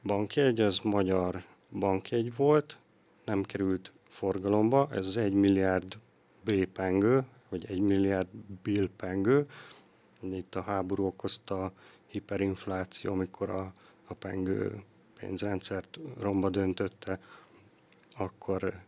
bankjegy, 0.03 0.61
az 0.61 0.79
magyar 0.79 1.45
bankjegy 1.71 2.37
volt, 2.37 2.79
nem 3.25 3.43
került 3.43 3.93
forgalomba, 4.09 4.89
ez 4.93 5.07
az 5.07 5.17
1 5.17 5.33
milliárd 5.33 5.99
B-pengő, 6.45 7.25
vagy 7.49 7.65
1 7.69 7.81
milliárd 7.81 8.29
bill-pengő. 8.63 9.47
Itt 10.21 10.55
a 10.55 10.63
háború 10.63 11.07
okozta 11.07 11.73
hiperinfláció, 12.07 13.13
amikor 13.13 13.51
a, 13.51 13.73
a 14.07 14.15
pengő 14.15 14.83
pénzrendszert 15.19 15.99
romba 16.19 16.51
döntötte, 16.51 17.21
akkor 18.17 18.83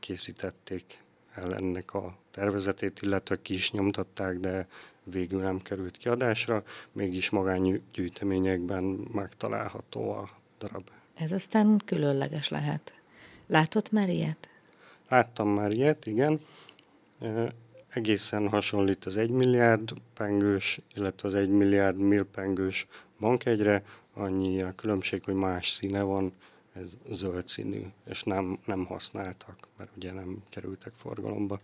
készítették 0.00 1.02
el 1.34 1.54
ennek 1.54 1.94
a 1.94 2.16
tervezetét, 2.30 3.02
illetve 3.02 3.42
ki 3.42 3.54
is 3.54 3.70
nyomtatták, 3.70 4.38
de 4.38 4.66
végül 5.04 5.40
nem 5.40 5.58
került 5.62 5.96
kiadásra, 5.96 6.62
mégis 6.92 7.30
magánygyűjteményekben 7.30 8.84
megtalálható 9.12 10.10
a 10.10 10.30
darab. 10.58 10.90
Ez 11.14 11.32
aztán 11.32 11.80
különleges 11.84 12.48
lehet. 12.48 12.94
Látott 13.46 13.90
már 13.90 14.08
ilyet? 14.08 14.48
Láttam 15.08 15.48
már 15.48 15.72
ilyet, 15.72 16.06
igen. 16.06 16.40
Egészen 17.88 18.48
hasonlít 18.48 19.04
az 19.04 19.16
1 19.16 19.30
milliárd 19.30 19.92
pengős, 20.14 20.80
illetve 20.94 21.28
az 21.28 21.34
1 21.34 21.48
milliárd 21.48 21.96
millpengős 21.96 22.86
bankegyre, 23.18 23.84
annyi 24.14 24.62
a 24.62 24.74
különbség, 24.74 25.24
hogy 25.24 25.34
más 25.34 25.70
színe 25.70 26.02
van, 26.02 26.32
ez 26.72 26.98
zöld 27.10 27.48
színű, 27.48 27.82
és 28.04 28.22
nem, 28.22 28.58
nem 28.64 28.84
használtak, 28.84 29.68
mert 29.76 29.90
ugye 29.96 30.12
nem 30.12 30.42
kerültek 30.48 30.92
forgalomba. 30.96 31.60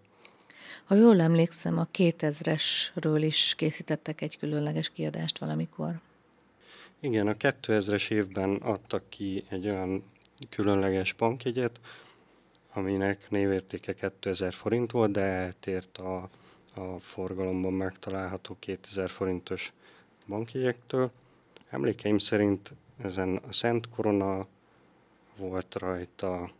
Ha 0.84 0.94
jól 0.94 1.20
emlékszem, 1.20 1.78
a 1.78 1.86
2000-esről 1.92 3.18
is 3.20 3.54
készítettek 3.56 4.20
egy 4.20 4.38
különleges 4.38 4.90
kiadást 4.90 5.38
valamikor. 5.38 6.00
Igen, 7.00 7.26
a 7.26 7.34
2000-es 7.34 8.10
évben 8.10 8.54
adtak 8.54 9.08
ki 9.08 9.44
egy 9.48 9.68
olyan 9.68 10.04
különleges 10.48 11.12
bankjegyet, 11.12 11.80
aminek 12.72 13.30
névértéke 13.30 13.94
2000 13.94 14.52
forint 14.52 14.90
volt, 14.90 15.10
de 15.10 15.20
eltért 15.20 15.98
a, 15.98 16.28
a 16.74 16.98
forgalomban 16.98 17.72
megtalálható 17.72 18.56
2000 18.58 19.10
forintos 19.10 19.72
bankjegyektől. 20.26 21.10
Emlékeim 21.70 22.18
szerint 22.18 22.72
ezen 23.02 23.36
a 23.48 23.52
Szent 23.52 23.88
Korona 23.88 24.46
volt 25.36 25.74
rajta. 25.78 26.50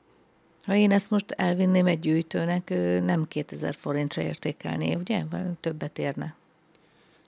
Ha 0.65 0.75
én 0.75 0.91
ezt 0.91 1.11
most 1.11 1.31
elvinném 1.31 1.87
egy 1.87 2.01
gyűjtőnek, 2.01 2.71
ő 2.71 3.01
nem 3.01 3.29
2000 3.29 3.75
forintra 3.75 4.23
értékelné, 4.23 4.95
ugye? 4.95 5.25
Többet 5.61 5.99
érne? 5.99 6.35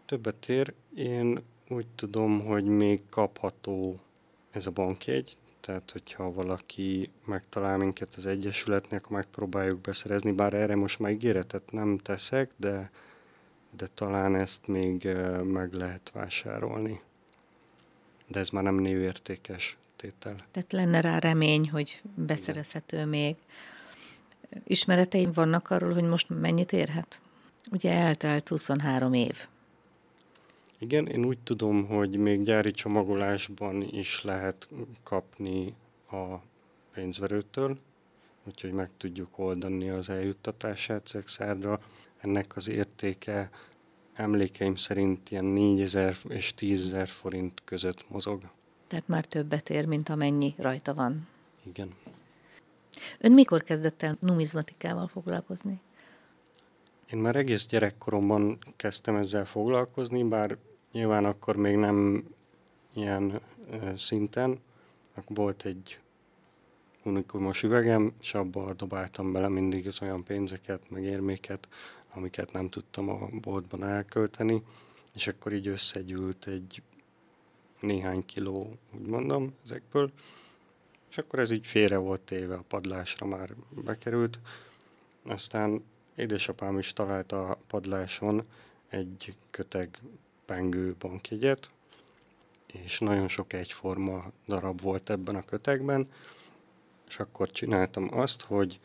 Többet 0.06 0.48
ér. 0.48 0.72
Én 0.94 1.40
úgy 1.68 1.86
tudom, 1.94 2.44
hogy 2.44 2.64
még 2.64 3.00
kapható 3.10 3.98
ez 4.50 4.66
a 4.66 4.70
bankjegy, 4.70 5.36
tehát 5.60 5.90
hogyha 5.90 6.32
valaki 6.32 7.10
megtalál 7.24 7.76
minket 7.76 8.14
az 8.16 8.26
Egyesületnek, 8.26 9.04
akkor 9.04 9.16
megpróbáljuk 9.16 9.80
beszerezni, 9.80 10.32
bár 10.32 10.54
erre 10.54 10.76
most 10.76 10.98
már 10.98 11.10
ígéretet 11.10 11.72
nem 11.72 11.98
teszek, 11.98 12.50
de, 12.56 12.90
de 13.76 13.88
talán 13.94 14.34
ezt 14.34 14.66
még 14.66 15.08
meg 15.44 15.72
lehet 15.72 16.10
vásárolni. 16.12 17.00
De 18.26 18.38
ez 18.38 18.48
már 18.48 18.62
nem 18.62 18.74
névértékes 18.74 19.76
tétel. 19.98 20.36
Tehát 20.50 20.72
lenne 20.72 21.00
rá 21.00 21.18
remény, 21.18 21.70
hogy 21.70 22.00
beszerezhető 22.14 22.96
Igen. 22.96 23.08
még. 23.08 23.36
Ismereteim 24.64 25.32
vannak 25.32 25.70
arról, 25.70 25.92
hogy 25.92 26.04
most 26.04 26.28
mennyit 26.28 26.72
érhet? 26.72 27.20
Ugye 27.70 27.92
eltelt 27.92 28.48
23 28.48 29.12
év. 29.12 29.46
Igen, 30.78 31.06
én 31.06 31.24
úgy 31.24 31.38
tudom, 31.38 31.86
hogy 31.86 32.16
még 32.16 32.42
gyári 32.42 32.70
csomagolásban 32.70 33.82
is 33.82 34.22
lehet 34.22 34.68
kapni 35.02 35.74
a 36.10 36.34
pénzverőtől, 36.92 37.78
úgyhogy 38.44 38.72
meg 38.72 38.90
tudjuk 38.96 39.38
oldani 39.38 39.88
az 39.88 40.10
eljuttatását 40.10 41.06
szexárra. 41.06 41.80
Ennek 42.18 42.56
az 42.56 42.68
értéke 42.68 43.50
emlékeim 44.14 44.74
szerint 44.74 45.30
ilyen 45.30 45.44
4000 45.44 46.16
és 46.28 46.54
10.000 46.58 47.08
forint 47.08 47.60
között 47.64 48.10
mozog. 48.10 48.42
Tehát 48.88 49.08
már 49.08 49.24
többet 49.24 49.70
ér, 49.70 49.86
mint 49.86 50.08
amennyi 50.08 50.54
rajta 50.56 50.94
van. 50.94 51.28
Igen. 51.62 51.94
Ön 53.18 53.32
mikor 53.32 53.62
kezdett 53.62 54.02
el 54.02 54.16
numizmatikával 54.20 55.06
foglalkozni? 55.06 55.80
Én 57.12 57.18
már 57.18 57.36
egész 57.36 57.66
gyerekkoromban 57.66 58.58
kezdtem 58.76 59.16
ezzel 59.16 59.44
foglalkozni, 59.44 60.22
bár 60.22 60.56
nyilván 60.92 61.24
akkor 61.24 61.56
még 61.56 61.76
nem 61.76 62.24
ilyen 62.92 63.40
szinten. 63.96 64.58
Volt 65.26 65.64
egy 65.64 66.00
unikumos 67.02 67.62
üvegem, 67.62 68.12
és 68.20 68.34
abba 68.34 68.74
dobáltam 68.74 69.32
bele 69.32 69.48
mindig 69.48 69.86
az 69.86 70.02
olyan 70.02 70.24
pénzeket, 70.24 70.90
meg 70.90 71.02
érméket, 71.02 71.68
amiket 72.14 72.52
nem 72.52 72.68
tudtam 72.68 73.08
a 73.08 73.28
boltban 73.32 73.84
elkölteni, 73.84 74.62
és 75.14 75.26
akkor 75.26 75.52
így 75.52 75.68
összegyűlt 75.68 76.46
egy 76.46 76.82
néhány 77.80 78.24
kiló, 78.26 78.76
úgy 78.92 79.06
mondom, 79.06 79.54
ezekből, 79.64 80.10
és 81.10 81.18
akkor 81.18 81.38
ez 81.38 81.50
így 81.50 81.66
félre 81.66 81.96
volt 81.96 82.20
téve, 82.20 82.54
a 82.54 82.64
padlásra 82.68 83.26
már 83.26 83.54
bekerült. 83.70 84.38
Aztán 85.22 85.84
édesapám 86.14 86.78
is 86.78 86.92
találta 86.92 87.48
a 87.48 87.58
padláson 87.66 88.46
egy 88.88 89.36
köteg 89.50 89.98
pengő 90.44 90.94
bankjegyet, 90.98 91.70
és 92.66 92.98
nagyon 92.98 93.28
sok 93.28 93.52
egyforma 93.52 94.30
darab 94.46 94.80
volt 94.80 95.10
ebben 95.10 95.36
a 95.36 95.44
kötegben, 95.44 96.08
és 97.08 97.18
akkor 97.18 97.50
csináltam 97.50 98.08
azt, 98.18 98.42
hogy 98.42 98.80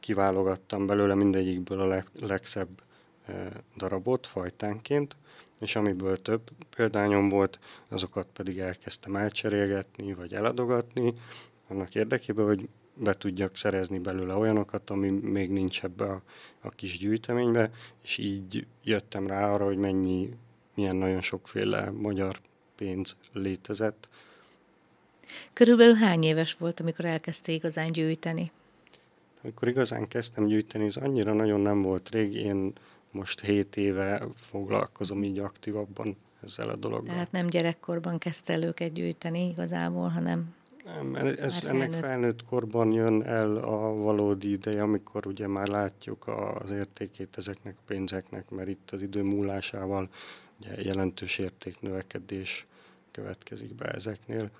kiválogattam 0.00 0.86
belőle 0.86 1.14
mindegyikből 1.14 1.80
a 1.80 1.86
leg, 1.86 2.06
legszebb 2.20 2.82
e, 3.26 3.62
darabot 3.76 4.26
fajtánként, 4.26 5.16
és 5.64 5.76
amiből 5.76 6.22
több 6.22 6.50
példányom 6.76 7.28
volt, 7.28 7.58
azokat 7.88 8.26
pedig 8.32 8.58
elkezdtem 8.58 9.16
elcserélgetni, 9.16 10.14
vagy 10.14 10.34
eladogatni, 10.34 11.12
annak 11.68 11.94
érdekében, 11.94 12.46
hogy 12.46 12.68
be 12.94 13.14
tudjak 13.16 13.56
szerezni 13.56 13.98
belőle 13.98 14.34
olyanokat, 14.34 14.90
ami 14.90 15.10
még 15.10 15.50
nincs 15.50 15.84
ebbe 15.84 16.04
a, 16.04 16.22
a 16.60 16.68
kis 16.68 16.98
gyűjteménybe, 16.98 17.70
és 18.02 18.18
így 18.18 18.66
jöttem 18.82 19.26
rá 19.26 19.50
arra, 19.52 19.64
hogy 19.64 19.76
mennyi 19.76 20.30
milyen 20.74 20.96
nagyon 20.96 21.20
sokféle 21.20 21.90
magyar 21.90 22.40
pénz 22.76 23.16
létezett. 23.32 24.08
Körülbelül 25.52 25.94
hány 25.94 26.22
éves 26.22 26.54
volt, 26.54 26.80
amikor 26.80 27.04
elkezdte 27.04 27.52
igazán 27.52 27.92
gyűjteni? 27.92 28.50
Amikor 29.42 29.68
igazán 29.68 30.08
kezdtem 30.08 30.46
gyűjteni, 30.46 30.86
az 30.86 30.96
annyira 30.96 31.32
nagyon 31.32 31.60
nem 31.60 31.82
volt 31.82 32.10
rég. 32.10 32.34
Én 32.34 32.72
most 33.14 33.40
7 33.40 33.76
éve 33.76 34.26
foglalkozom 34.34 35.22
így 35.22 35.38
aktívabban 35.38 36.16
ezzel 36.42 36.68
a 36.68 36.76
dologgal. 36.76 37.14
Tehát 37.14 37.32
nem 37.32 37.46
gyerekkorban 37.46 38.18
kezdte 38.18 38.52
el 38.52 38.62
őket 38.62 38.92
gyűjteni 38.92 39.48
igazából, 39.48 40.08
hanem 40.08 40.54
nem, 40.84 41.14
ez, 41.14 41.56
felnőtt. 41.56 41.82
ennek 41.82 42.00
felnőtt 42.00 42.44
korban 42.44 42.92
jön 42.92 43.22
el 43.22 43.56
a 43.56 43.94
valódi 43.94 44.50
ideje, 44.50 44.82
amikor 44.82 45.26
ugye 45.26 45.46
már 45.46 45.68
látjuk 45.68 46.26
az 46.60 46.70
értékét 46.70 47.36
ezeknek 47.36 47.76
a 47.78 47.82
pénzeknek, 47.86 48.50
mert 48.50 48.68
itt 48.68 48.90
az 48.90 49.02
idő 49.02 49.22
múlásával 49.22 50.08
ugye 50.60 50.82
jelentős 50.82 51.38
értéknövekedés 51.38 52.66
következik 53.10 53.74
be 53.74 53.84
ezeknél, 53.84 54.50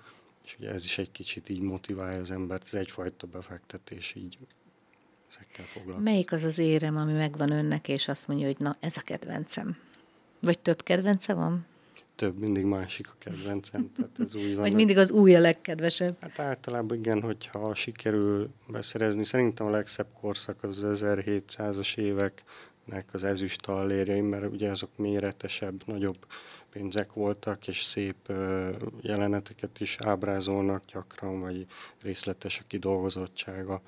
és 0.43 0.55
ugye 0.59 0.69
ez 0.69 0.85
is 0.85 0.97
egy 0.97 1.11
kicsit 1.11 1.49
így 1.49 1.61
motiválja 1.61 2.19
az 2.19 2.31
embert, 2.31 2.65
ez 2.65 2.73
egyfajta 2.73 3.27
befektetés 3.27 4.15
így 4.15 4.37
ezekkel 5.35 5.65
foglalkozni. 5.65 6.11
Melyik 6.11 6.31
az 6.31 6.43
az 6.43 6.57
érem, 6.57 6.97
ami 6.97 7.13
megvan 7.13 7.51
önnek, 7.51 7.87
és 7.87 8.07
azt 8.07 8.27
mondja, 8.27 8.45
hogy 8.45 8.59
na, 8.59 8.77
ez 8.79 8.97
a 8.97 9.01
kedvencem? 9.01 9.77
Vagy 10.39 10.59
több 10.59 10.83
kedvence 10.83 11.33
van? 11.33 11.65
Több, 12.15 12.39
mindig 12.39 12.63
másik 12.63 13.07
a 13.09 13.15
kedvencem, 13.17 13.91
tehát 13.95 14.19
ez 14.19 14.35
új 14.35 14.53
van. 14.53 14.61
Vagy 14.61 14.73
mindig 14.73 14.97
az 14.97 15.11
új 15.11 15.35
a 15.35 15.39
legkedvesebb? 15.39 16.17
Hát 16.19 16.39
általában 16.39 16.97
igen, 16.97 17.21
hogyha 17.21 17.75
sikerül 17.75 18.49
beszerezni, 18.67 19.23
szerintem 19.23 19.65
a 19.65 19.69
legszebb 19.69 20.07
korszak 20.19 20.63
az 20.63 20.81
1700-as 20.85 21.97
évek, 21.97 22.43
nek 22.85 23.09
az 23.11 23.23
ezüst 23.23 23.61
tallérjai, 23.61 24.21
mert 24.21 24.51
ugye 24.51 24.69
azok 24.69 24.89
méretesebb, 24.97 25.83
nagyobb 25.85 26.25
pénzek 26.69 27.13
voltak, 27.13 27.67
és 27.67 27.83
szép 27.83 28.31
jeleneteket 29.01 29.79
is 29.79 29.97
ábrázolnak 29.99 30.83
gyakran, 30.93 31.39
vagy 31.39 31.65
részletes 32.01 32.59
a 32.59 32.63
kidolgozottsága. 32.67 33.81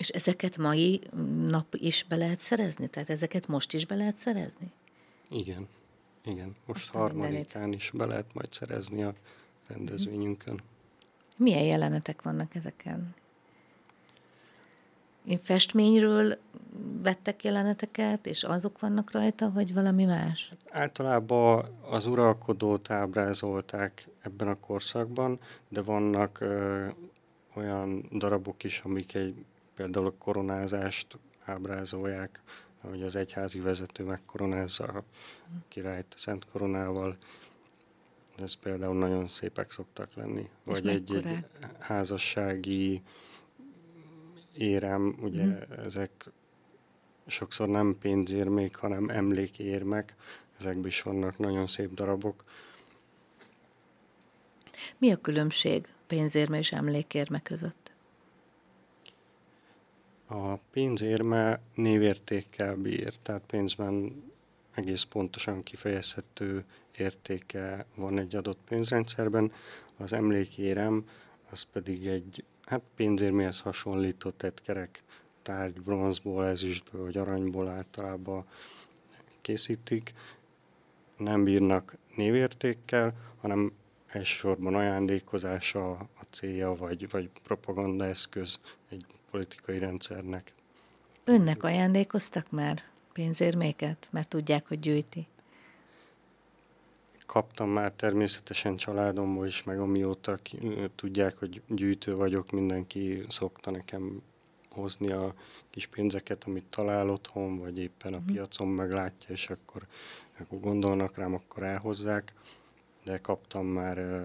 És 0.00 0.08
ezeket 0.08 0.56
mai 0.56 1.00
nap 1.46 1.74
is 1.74 2.04
be 2.08 2.16
lehet 2.16 2.40
szerezni? 2.40 2.88
Tehát 2.88 3.10
ezeket 3.10 3.46
most 3.46 3.72
is 3.72 3.86
be 3.86 3.94
lehet 3.94 4.16
szerezni? 4.16 4.72
Igen, 5.28 5.68
igen. 6.24 6.56
Most 6.66 6.86
Aztán 6.86 7.02
harmadikán 7.02 7.72
is 7.72 7.90
be 7.94 8.04
lehet 8.04 8.34
majd 8.34 8.52
szerezni 8.52 9.02
a 9.02 9.14
rendezvényünkön. 9.66 10.60
Milyen 11.36 11.62
jelenetek 11.62 12.22
vannak 12.22 12.54
ezeken? 12.54 13.14
Én 15.24 15.38
festményről 15.38 16.38
vettek 17.02 17.44
jeleneteket, 17.44 18.26
és 18.26 18.44
azok 18.44 18.80
vannak 18.80 19.12
rajta, 19.12 19.52
vagy 19.52 19.74
valami 19.74 20.04
más? 20.04 20.52
Általában 20.70 21.64
az 21.90 22.06
uralkodót 22.06 22.90
ábrázolták 22.90 24.08
ebben 24.20 24.48
a 24.48 24.60
korszakban, 24.60 25.38
de 25.68 25.82
vannak 25.82 26.40
ö, 26.40 26.86
olyan 27.54 28.08
darabok 28.12 28.64
is, 28.64 28.80
amik 28.84 29.14
egy, 29.14 29.44
például 29.80 30.06
a 30.06 30.14
koronázást 30.18 31.18
ábrázolják, 31.44 32.40
hogy 32.80 33.02
az 33.02 33.16
egyházi 33.16 33.60
vezető 33.60 34.04
megkoronázza 34.04 34.84
a 34.84 35.04
királyt 35.68 36.14
Szent 36.16 36.44
Koronával. 36.52 37.16
Ez 38.38 38.54
például 38.54 38.98
nagyon 38.98 39.26
szépek 39.26 39.70
szoktak 39.70 40.14
lenni. 40.14 40.48
Vagy 40.64 40.86
egy, 40.86 41.14
egy 41.14 41.44
házassági 41.78 43.02
érem, 44.52 45.16
ugye 45.20 45.44
mm. 45.44 45.56
ezek 45.84 46.30
sokszor 47.26 47.68
nem 47.68 47.96
pénzérmék, 48.00 48.76
hanem 48.76 49.08
emlékérmek. 49.08 50.14
Ezekben 50.58 50.86
is 50.86 51.02
vannak 51.02 51.38
nagyon 51.38 51.66
szép 51.66 51.94
darabok. 51.94 52.44
Mi 54.98 55.12
a 55.12 55.16
különbség 55.16 55.88
pénzérme 56.06 56.58
és 56.58 56.72
emlékérme 56.72 57.40
között? 57.40 57.79
A 60.32 60.56
pénzérme 60.56 61.60
névértékkel 61.74 62.76
bír, 62.76 63.14
tehát 63.16 63.42
pénzben 63.46 64.22
egész 64.74 65.02
pontosan 65.02 65.62
kifejezhető 65.62 66.64
értéke 66.96 67.86
van 67.94 68.18
egy 68.18 68.36
adott 68.36 68.58
pénzrendszerben. 68.68 69.52
Az 69.96 70.12
emlékérem 70.12 71.08
az 71.50 71.62
pedig 71.62 72.06
egy 72.06 72.44
hát 72.64 72.82
pénzérméhez 72.94 73.60
hasonlított 73.60 74.42
egy 74.42 74.62
kerek 74.62 75.02
tárgy 75.42 75.80
bronzból, 75.80 76.46
ezüstből 76.46 77.02
vagy 77.02 77.16
aranyból 77.16 77.68
általában 77.68 78.44
készítik. 79.40 80.12
Nem 81.16 81.44
bírnak 81.44 81.96
névértékkel, 82.16 83.14
hanem 83.40 83.72
elsősorban 84.06 84.74
ajándékozása 84.74 85.90
a 85.90 86.24
célja, 86.30 86.74
vagy, 86.74 87.10
vagy 87.10 87.30
propagandaeszköz 87.42 88.60
egy 88.88 89.06
politikai 89.30 89.78
rendszernek. 89.78 90.52
Önnek 91.24 91.62
ajándékoztak 91.62 92.50
már 92.50 92.82
pénzérméket, 93.12 94.08
mert 94.10 94.28
tudják, 94.28 94.68
hogy 94.68 94.80
gyűjti? 94.80 95.26
Kaptam 97.26 97.68
már 97.68 97.92
természetesen 97.92 98.76
családomból 98.76 99.46
is, 99.46 99.62
meg 99.62 99.80
amióta 99.80 100.38
tudják, 100.94 101.38
hogy 101.38 101.62
gyűjtő 101.66 102.14
vagyok, 102.14 102.50
mindenki 102.50 103.24
szokta 103.28 103.70
nekem 103.70 104.22
hozni 104.70 105.10
a 105.10 105.34
kis 105.70 105.86
pénzeket, 105.86 106.44
amit 106.44 106.64
talál 106.70 107.10
otthon, 107.10 107.58
vagy 107.58 107.78
éppen 107.78 108.14
a 108.14 108.18
mhm. 108.18 108.32
piacon 108.32 108.68
meglátja, 108.68 109.28
és 109.34 109.50
akkor, 109.50 109.86
akkor 110.38 110.60
gondolnak 110.60 111.16
rám, 111.16 111.34
akkor 111.34 111.62
elhozzák. 111.62 112.34
De 113.04 113.18
kaptam 113.18 113.66
már 113.66 114.24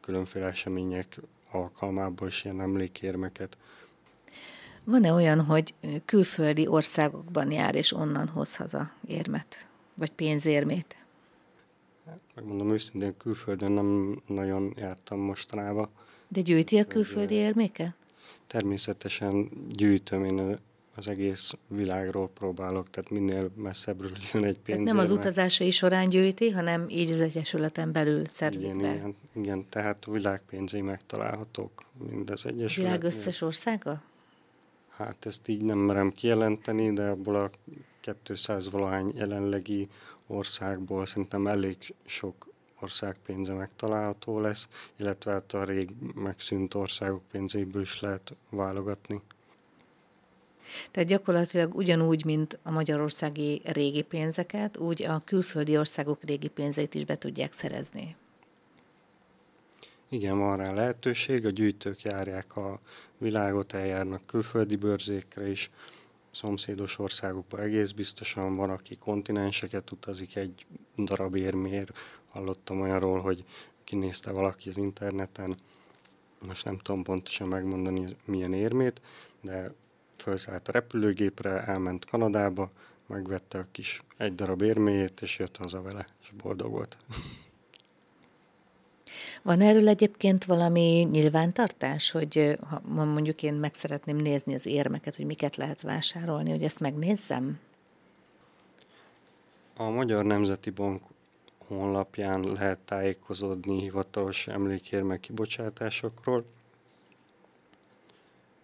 különféle 0.00 0.46
események 0.46 1.20
alkalmából 1.50 2.28
is 2.28 2.44
ilyen 2.44 2.60
emlékérmeket. 2.60 3.56
Van-e 4.84 5.12
olyan, 5.12 5.44
hogy 5.44 5.74
külföldi 6.04 6.66
országokban 6.66 7.50
jár, 7.50 7.74
és 7.74 7.92
onnan 7.92 8.28
hoz 8.28 8.56
haza 8.56 8.90
érmet, 9.06 9.66
vagy 9.94 10.12
pénzérmét? 10.12 10.96
Hát, 12.06 12.20
megmondom 12.34 12.70
őszintén, 12.70 13.16
külföldön 13.16 13.72
nem 13.72 14.20
nagyon 14.26 14.74
jártam 14.76 15.18
mostanában. 15.18 15.88
De 16.28 16.40
gyűjti 16.40 16.78
a 16.78 16.84
külföldi 16.84 17.34
érméket? 17.34 17.94
Természetesen 18.46 19.50
gyűjtöm, 19.68 20.24
én 20.24 20.58
az 20.98 21.08
egész 21.08 21.52
világról 21.66 22.28
próbálok, 22.28 22.90
tehát 22.90 23.10
minél 23.10 23.50
messzebbről 23.54 24.12
jön 24.32 24.44
egy 24.44 24.58
pénz. 24.58 24.84
nem 24.84 24.98
az 24.98 25.10
utazásai 25.10 25.70
során 25.70 26.08
gyűjti, 26.08 26.50
hanem 26.50 26.88
így 26.88 27.10
az 27.10 27.20
Egyesületen 27.20 27.92
belül 27.92 28.26
szerzik 28.26 28.64
igen, 28.64 28.78
be. 28.78 28.94
Igen, 28.94 29.16
igen, 29.32 29.66
tehát 29.68 30.04
a 30.06 30.10
világpénzé 30.10 30.80
megtalálhatók 30.80 31.84
mind 32.10 32.30
az 32.30 32.46
Egyesület. 32.46 32.90
Világ 32.90 33.02
összes 33.02 33.40
országa? 33.40 34.02
Hát 34.88 35.26
ezt 35.26 35.48
így 35.48 35.62
nem 35.62 35.78
merem 35.78 36.12
kijelenteni, 36.12 36.92
de 36.92 37.08
abból 37.08 37.36
a 37.36 37.50
200 38.22 38.70
valahány 38.70 39.12
jelenlegi 39.14 39.88
országból 40.26 41.06
szerintem 41.06 41.46
elég 41.46 41.94
sok 42.06 42.48
ország 42.80 43.16
pénze 43.26 43.52
megtalálható 43.52 44.40
lesz, 44.40 44.68
illetve 44.96 45.32
hát 45.32 45.52
a 45.52 45.64
rég 45.64 45.90
megszűnt 46.14 46.74
országok 46.74 47.22
pénzéből 47.30 47.82
is 47.82 48.00
lehet 48.00 48.34
válogatni. 48.50 49.20
Tehát 50.90 51.08
gyakorlatilag 51.08 51.74
ugyanúgy, 51.74 52.24
mint 52.24 52.58
a 52.62 52.70
magyarországi 52.70 53.62
régi 53.64 54.02
pénzeket, 54.02 54.76
úgy 54.76 55.02
a 55.02 55.22
külföldi 55.24 55.78
országok 55.78 56.24
régi 56.24 56.48
pénzeit 56.48 56.94
is 56.94 57.04
be 57.04 57.18
tudják 57.18 57.52
szerezni. 57.52 58.16
Igen, 60.08 60.38
van 60.38 60.56
rá 60.56 60.72
lehetőség, 60.72 61.46
a 61.46 61.50
gyűjtők 61.50 62.02
járják 62.02 62.56
a 62.56 62.80
világot, 63.18 63.72
eljárnak 63.72 64.26
külföldi 64.26 64.76
bőrzékre 64.76 65.50
is, 65.50 65.70
szomszédos 66.30 66.98
országokba 66.98 67.60
egész 67.62 67.90
biztosan 67.90 68.56
van, 68.56 68.70
aki 68.70 68.96
kontinenseket 68.96 69.90
utazik 69.90 70.36
egy 70.36 70.66
darab 70.96 71.36
érmér. 71.36 71.92
Hallottam 72.28 72.80
olyanról, 72.80 73.20
hogy 73.20 73.44
kinézte 73.84 74.30
valaki 74.30 74.68
az 74.68 74.76
interneten, 74.76 75.56
most 76.46 76.64
nem 76.64 76.78
tudom 76.78 77.02
pontosan 77.02 77.48
megmondani 77.48 78.16
milyen 78.24 78.52
érmét, 78.52 79.00
de 79.40 79.72
felszállt 80.22 80.68
a 80.68 80.72
repülőgépre, 80.72 81.64
elment 81.64 82.04
Kanadába, 82.04 82.70
megvette 83.06 83.58
a 83.58 83.64
kis 83.72 84.02
egy 84.16 84.34
darab 84.34 84.62
érméjét, 84.62 85.20
és 85.20 85.38
jött 85.38 85.56
haza 85.56 85.82
vele, 85.82 86.06
és 86.22 86.30
boldog 86.42 86.70
volt. 86.70 86.96
Van 89.42 89.60
erről 89.60 89.88
egyébként 89.88 90.44
valami 90.44 91.08
nyilvántartás, 91.10 92.10
hogy 92.10 92.58
ha 92.68 92.80
mondjuk 93.04 93.42
én 93.42 93.54
meg 93.54 93.74
szeretném 93.74 94.16
nézni 94.16 94.54
az 94.54 94.66
érmeket, 94.66 95.16
hogy 95.16 95.26
miket 95.26 95.56
lehet 95.56 95.82
vásárolni, 95.82 96.50
hogy 96.50 96.62
ezt 96.62 96.80
megnézzem? 96.80 97.60
A 99.76 99.88
Magyar 99.88 100.24
Nemzeti 100.24 100.70
Bank 100.70 101.02
honlapján 101.66 102.40
lehet 102.40 102.78
tájékozódni 102.78 103.80
hivatalos 103.80 104.46
emlékérmek 104.46 105.20
kibocsátásokról, 105.20 106.44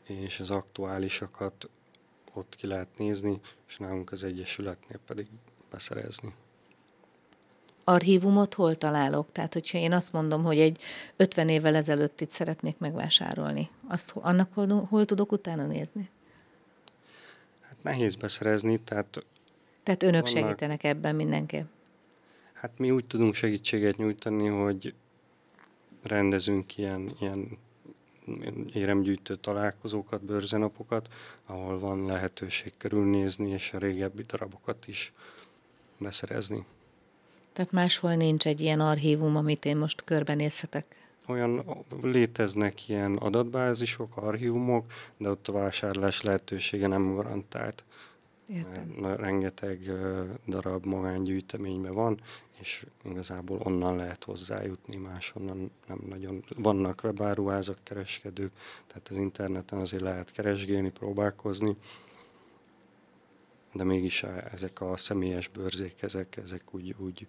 és 0.07 0.41
az 0.41 0.51
aktuálisakat 0.51 1.69
ott 2.33 2.57
ki 2.57 2.67
lehet 2.67 2.99
nézni, 2.99 3.41
és 3.69 3.77
nálunk 3.77 4.13
az 4.13 4.25
Egyesületnél 4.25 4.99
pedig 5.07 5.27
beszerezni. 5.71 6.35
Archívumot 7.85 8.55
hol 8.55 8.77
találok? 8.77 9.27
Tehát, 9.33 9.53
hogyha 9.53 9.79
én 9.79 9.93
azt 9.93 10.13
mondom, 10.13 10.45
hogy 10.45 10.59
egy 10.59 10.81
50 11.17 11.49
évvel 11.49 11.75
ezelőtt 11.75 12.21
itt 12.21 12.31
szeretnék 12.31 12.79
megvásárolni, 12.79 13.71
azt 13.89 14.13
annak 14.17 14.55
hol, 14.55 14.85
hol 14.85 15.05
tudok 15.05 15.33
utána 15.33 15.67
nézni? 15.67 16.09
Hát 17.61 17.83
nehéz 17.83 18.15
beszerezni, 18.15 18.81
tehát... 18.81 19.25
Tehát 19.83 20.03
önök 20.03 20.29
vannak... 20.29 20.45
segítenek 20.47 20.85
ebben 20.85 21.15
mindenképp? 21.15 21.67
Hát 22.53 22.79
mi 22.79 22.91
úgy 22.91 23.05
tudunk 23.05 23.35
segítséget 23.35 23.97
nyújtani, 23.97 24.47
hogy 24.47 24.95
rendezünk 26.03 26.77
ilyen, 26.77 27.17
ilyen 27.21 27.59
éremgyűjtő 28.73 29.37
találkozókat, 29.37 30.25
bőrzenapokat, 30.25 31.09
ahol 31.47 31.79
van 31.79 32.07
lehetőség 32.07 32.73
körülnézni, 32.77 33.51
és 33.51 33.73
a 33.73 33.79
régebbi 33.79 34.23
darabokat 34.23 34.89
is 34.89 35.13
beszerezni. 35.99 36.65
Tehát 37.53 37.73
máshol 37.73 38.15
nincs 38.15 38.47
egy 38.47 38.61
ilyen 38.61 38.81
archívum, 38.81 39.37
amit 39.37 39.65
én 39.65 39.77
most 39.77 40.05
körbenézhetek? 40.05 40.97
Olyan 41.27 41.85
léteznek 42.03 42.89
ilyen 42.89 43.17
adatbázisok, 43.17 44.17
archívumok, 44.17 44.93
de 45.17 45.29
ott 45.29 45.49
a 45.49 45.53
vásárlás 45.53 46.23
lehetősége 46.23 46.87
nem 46.87 47.15
garantált. 47.15 47.85
Értem. 48.47 49.17
Rengeteg 49.17 49.91
darab 50.47 50.85
magángyűjteményben 50.85 51.95
van, 51.95 52.21
és 52.61 52.87
igazából 53.05 53.61
onnan 53.65 53.97
lehet 53.97 54.25
hozzájutni, 54.25 54.97
máshonnan 54.97 55.71
nem 55.87 55.99
nagyon. 56.09 56.45
Vannak 56.57 57.01
webáruházak, 57.05 57.79
kereskedők, 57.83 58.53
tehát 58.87 59.09
az 59.09 59.17
interneten 59.17 59.79
azért 59.79 60.03
lehet 60.03 60.31
keresgélni, 60.31 60.91
próbálkozni, 60.91 61.77
de 63.73 63.85
mégis 63.85 64.23
ezek 64.53 64.81
a 64.81 64.97
személyes 64.97 65.49
bőrzék, 65.49 66.03
ezek, 66.03 66.37
ezek 66.37 66.75
úgy, 66.75 66.95
úgy... 66.99 67.27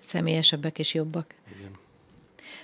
Személyesebbek 0.00 0.78
és 0.78 0.94
jobbak. 0.94 1.34
Igen. 1.58 1.78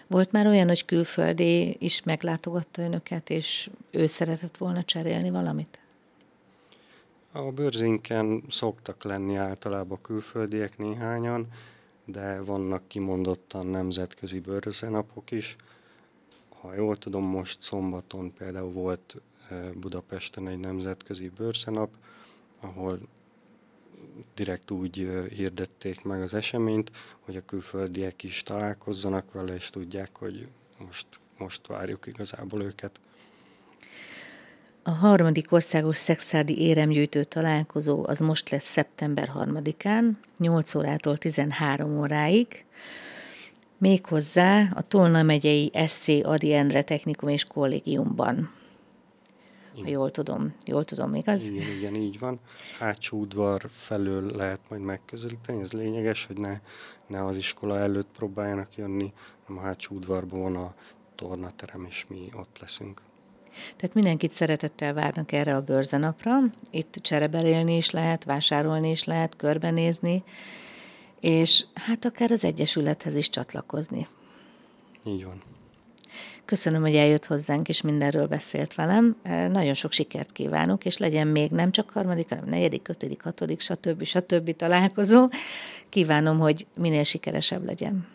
Volt 0.07 0.33
már 0.33 0.47
olyan, 0.47 0.69
hogy 0.69 0.85
külföldi 0.85 1.77
is 1.79 2.03
meglátogatta 2.03 2.83
önöket, 2.83 3.31
és 3.31 3.71
ő 3.91 4.07
szeretett 4.07 4.57
volna 4.57 4.85
cserélni 4.85 5.31
valamit? 5.31 5.79
A 7.33 7.53
bőrzénken 7.53 8.43
szoktak 8.49 9.05
lenni 9.05 9.37
általában 9.37 10.01
külföldiek 10.03 10.79
néhányan, 10.79 11.47
de 12.05 12.41
vannak 12.41 12.89
kimondottan 12.89 13.67
nemzetközi 13.67 14.41
bőrzenapok 14.41 15.31
is. 15.31 15.57
Ha 16.61 16.75
jól 16.75 16.97
tudom, 16.97 17.25
most 17.25 17.63
szombaton 17.63 18.33
például 18.33 18.73
volt 18.73 19.21
Budapesten 19.75 20.49
egy 20.49 20.59
nemzetközi 20.59 21.29
bőrszenap, 21.29 21.91
ahol 22.61 22.99
direkt 24.35 24.71
úgy 24.71 24.97
hirdették 25.31 26.03
meg 26.03 26.23
az 26.23 26.35
eseményt, 26.35 26.91
hogy 27.21 27.37
a 27.37 27.45
külföldiek 27.45 28.23
is 28.23 28.43
találkozzanak 28.43 29.33
vele, 29.33 29.55
és 29.55 29.71
tudják, 29.71 30.17
hogy 30.17 30.49
most, 30.79 31.07
most 31.39 31.67
várjuk 31.67 32.07
igazából 32.07 32.63
őket. 32.63 33.01
A 34.89 34.91
harmadik 34.91 35.53
országos 35.53 35.97
szexádi 35.97 36.61
éremgyűjtő 36.61 37.25
találkozó 37.25 38.05
az 38.07 38.19
most 38.19 38.51
lesz 38.51 38.71
szeptember 38.71 39.33
3-án, 39.35 40.11
8 40.39 40.75
órától 40.75 41.17
13 41.17 41.99
óráig, 41.99 42.65
méghozzá 43.79 44.71
a 44.75 44.83
Tolna 44.83 45.23
megyei 45.23 45.73
SC 45.87 46.09
Adi 46.23 46.55
Endre 46.55 46.83
Technikum 46.83 47.29
és 47.29 47.45
Kollégiumban. 47.45 48.51
ha 49.83 49.89
jól 49.89 50.11
tudom, 50.11 50.55
jól 50.67 50.85
tudom, 50.85 51.15
igaz? 51.15 51.45
Igen, 51.45 51.69
igen, 51.79 51.95
így 51.95 52.19
van. 52.19 52.41
Hátsó 52.79 53.19
udvar 53.19 53.69
felől 53.73 54.37
lehet 54.37 54.61
majd 54.69 54.83
megközelíteni, 54.83 55.61
ez 55.61 55.73
lényeges, 55.73 56.27
hogy 56.27 56.37
ne, 56.37 56.61
ne 57.07 57.25
az 57.25 57.37
iskola 57.37 57.79
előtt 57.79 58.09
próbáljanak 58.17 58.77
jönni, 58.77 59.13
hanem 59.47 59.63
a 59.63 59.67
hátsó 59.67 59.95
udvarban 59.95 60.41
van 60.41 60.57
a 60.57 60.75
tornaterem, 61.15 61.85
és 61.89 62.07
mi 62.09 62.31
ott 62.37 62.59
leszünk. 62.61 63.07
Tehát 63.77 63.95
mindenkit 63.95 64.33
szeretettel 64.33 64.95
várnak 64.95 65.33
erre 65.33 65.55
a 65.55 65.61
bőrzenapra. 65.63 66.39
Itt 66.71 66.99
cserebelélni 67.03 67.77
is 67.77 67.91
lehet, 67.91 68.25
vásárolni 68.25 68.91
is 68.91 69.05
lehet, 69.05 69.37
körbenézni, 69.37 70.23
és 71.21 71.65
hát 71.75 72.05
akár 72.05 72.31
az 72.31 72.45
Egyesülethez 72.45 73.15
is 73.15 73.31
csatlakozni. 73.31 74.07
Így 75.05 75.25
van. 75.25 75.43
Köszönöm, 76.45 76.81
hogy 76.81 76.97
eljött 76.97 77.27
hozzánk, 77.27 77.69
és 77.69 77.81
mindenről 77.81 78.27
beszélt 78.27 78.75
velem. 78.75 79.17
Nagyon 79.53 79.75
sok 79.75 79.93
sikert 79.93 80.33
kívánok, 80.33 80.85
és 80.85 80.97
legyen 80.97 81.27
még 81.27 81.51
nem 81.51 81.71
csak 81.71 81.91
harmadik, 81.91 82.29
hanem 82.29 82.49
negyedik, 82.49 82.89
ötödik, 82.89 83.23
hatodik, 83.23 83.61
stb. 83.61 84.05
stb. 84.05 84.57
találkozó. 84.57 85.29
Kívánom, 85.89 86.39
hogy 86.39 86.67
minél 86.75 87.05
sikeresebb 87.05 87.65
legyen. 87.65 88.07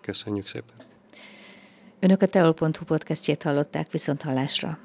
Köszönjük 0.00 0.48
szépen. 0.48 0.76
Önök 2.00 2.22
a 2.22 2.26
teol.hu 2.26 2.84
podcastjét 2.84 3.42
hallották 3.42 3.90
viszont 3.90 4.22
hallásra. 4.22 4.78